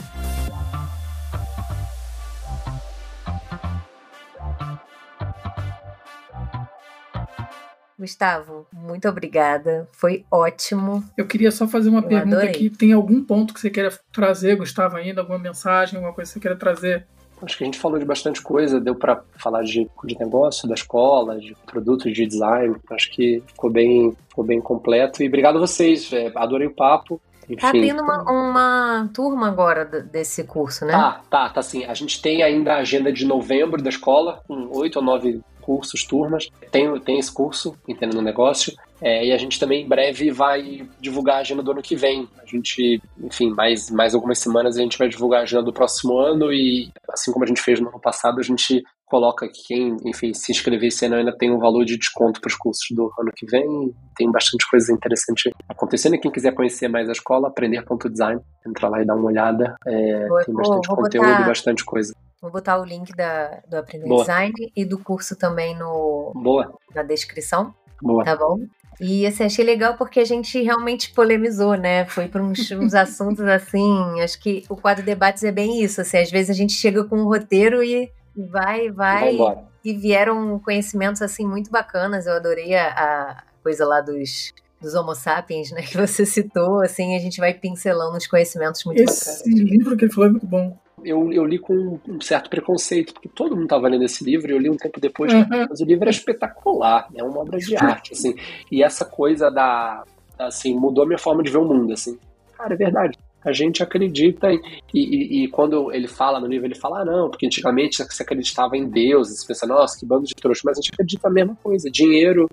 [8.02, 9.88] Gustavo, muito obrigada.
[9.92, 11.04] Foi ótimo.
[11.16, 12.50] Eu queria só fazer uma Eu pergunta adorei.
[12.50, 12.70] aqui.
[12.72, 15.22] Tem algum ponto que você queira trazer, Gustavo, ainda?
[15.22, 17.06] Alguma mensagem, alguma coisa que você queira trazer?
[17.44, 20.74] Acho que a gente falou de bastante coisa, deu para falar de, de negócio, da
[20.74, 22.76] escola, de produtos de design.
[22.90, 25.22] Acho que ficou bem, ficou bem completo.
[25.22, 27.22] E obrigado a vocês, é, adorei o papo.
[27.46, 27.56] Enfim.
[27.56, 30.94] Tá abrindo uma, uma turma agora desse curso, né?
[30.94, 31.84] Tá, tá, tá sim.
[31.86, 36.04] A gente tem ainda a agenda de novembro da escola, com oito ou nove cursos,
[36.04, 36.50] turmas.
[36.72, 38.74] Tem, tem esse curso, Entendendo o Negócio.
[39.02, 42.28] É, e a gente também em breve vai divulgar a agenda do ano que vem.
[42.42, 46.20] A gente, enfim, mais, mais algumas semanas a gente vai divulgar a agenda do próximo
[46.20, 49.98] ano e, assim como a gente fez no ano passado, a gente coloca que quem,
[50.06, 53.12] enfim, se inscrever esse ano ainda tem um valor de desconto para os cursos do
[53.20, 53.68] ano que vem.
[54.16, 56.16] Tem bastante coisa interessante acontecendo.
[56.16, 59.76] E quem quiser conhecer mais a escola, aprender.design, entra lá e dá uma olhada.
[59.86, 61.42] É, tem bastante conteúdo botar...
[61.42, 62.14] e bastante coisa.
[62.42, 64.22] Vou botar o link da, do Aprender Boa.
[64.22, 66.74] Design e do curso também no, Boa.
[66.94, 67.74] na descrição.
[68.02, 68.26] Boa.
[68.26, 68.60] Tá bom?
[69.00, 72.06] E assim, achei legal porque a gente realmente polemizou, né?
[72.06, 74.20] Foi para uns, uns assuntos assim.
[74.22, 76.02] Acho que o quadro debates é bem isso.
[76.02, 79.38] Assim, às vezes a gente chega com um roteiro e vai, vai.
[79.38, 82.26] vai e vieram conhecimentos assim muito bacanas.
[82.26, 87.16] Eu adorei a, a coisa lá dos dos Homo sapiens, né, que você citou, assim,
[87.16, 89.70] a gente vai pincelando os conhecimentos muito Esse bacanas.
[89.70, 90.76] livro que ele falou é muito bom.
[91.04, 94.54] Eu, eu li com um certo preconceito, porque todo mundo estava lendo esse livro, e
[94.54, 95.46] eu li um tempo depois, uhum.
[95.50, 98.36] mas o livro é espetacular, é uma obra de arte, assim,
[98.72, 100.04] e essa coisa da,
[100.38, 102.18] assim, mudou a minha forma de ver o mundo, assim.
[102.58, 103.18] Cara, é verdade.
[103.44, 104.60] A gente acredita e,
[104.94, 108.78] e, e, quando ele fala no livro, ele fala, ah, não, porque antigamente você acreditava
[108.78, 111.58] em Deus, você pensa, nossa, que bando de trouxa, mas a gente acredita a mesma
[111.64, 112.48] coisa, dinheiro,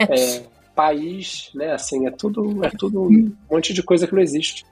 [0.00, 0.42] é,
[0.74, 4.64] país, né, assim, é tudo, é tudo um monte de coisa que não existe.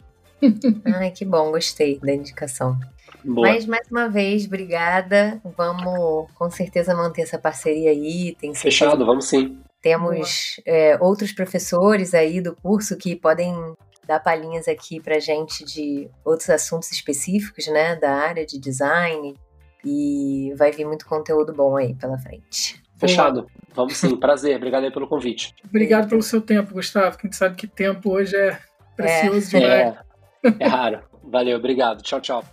[0.84, 2.76] Ai, que bom, gostei da indicação.
[3.24, 3.48] Boa.
[3.48, 5.40] Mas, mais uma vez, obrigada.
[5.56, 8.36] Vamos, com certeza, manter essa parceria aí.
[8.40, 9.58] Tem Fechado, vamos sim.
[9.82, 13.54] Temos é, outros professores aí do curso que podem
[14.06, 19.34] dar palhinhas aqui para gente de outros assuntos específicos, né, da área de design
[19.84, 22.82] e vai vir muito conteúdo bom aí pela frente.
[22.98, 23.46] Fechado.
[23.74, 24.14] Vamos sim.
[24.16, 24.56] Prazer.
[24.56, 25.54] Obrigado aí pelo convite.
[25.64, 27.16] Obrigado pelo seu tempo, Gustavo.
[27.16, 28.58] Que a gente sabe que tempo hoje é
[28.94, 29.98] precioso é, demais.
[30.60, 31.02] É, é raro.
[31.24, 31.56] Valeu.
[31.56, 32.02] Obrigado.
[32.02, 32.44] Tchau, tchau.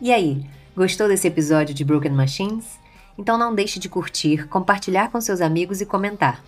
[0.00, 0.46] E aí?
[0.74, 2.78] Gostou desse episódio de Broken Machines?
[3.18, 6.42] Então não deixe de curtir, compartilhar com seus amigos e comentar.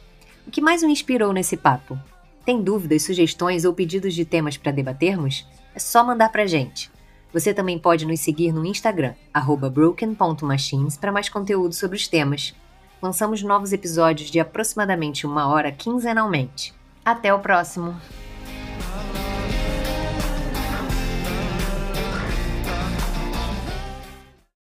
[0.47, 1.99] O que mais o inspirou nesse papo?
[2.47, 5.47] Tem dúvidas, sugestões ou pedidos de temas para debatermos?
[5.75, 6.91] É só mandar pra gente.
[7.31, 9.13] Você também pode nos seguir no Instagram,
[9.71, 12.55] broken.machines, para mais conteúdo sobre os temas.
[13.03, 16.73] Lançamos novos episódios de aproximadamente uma hora quinzenalmente.
[17.05, 17.95] Até o próximo!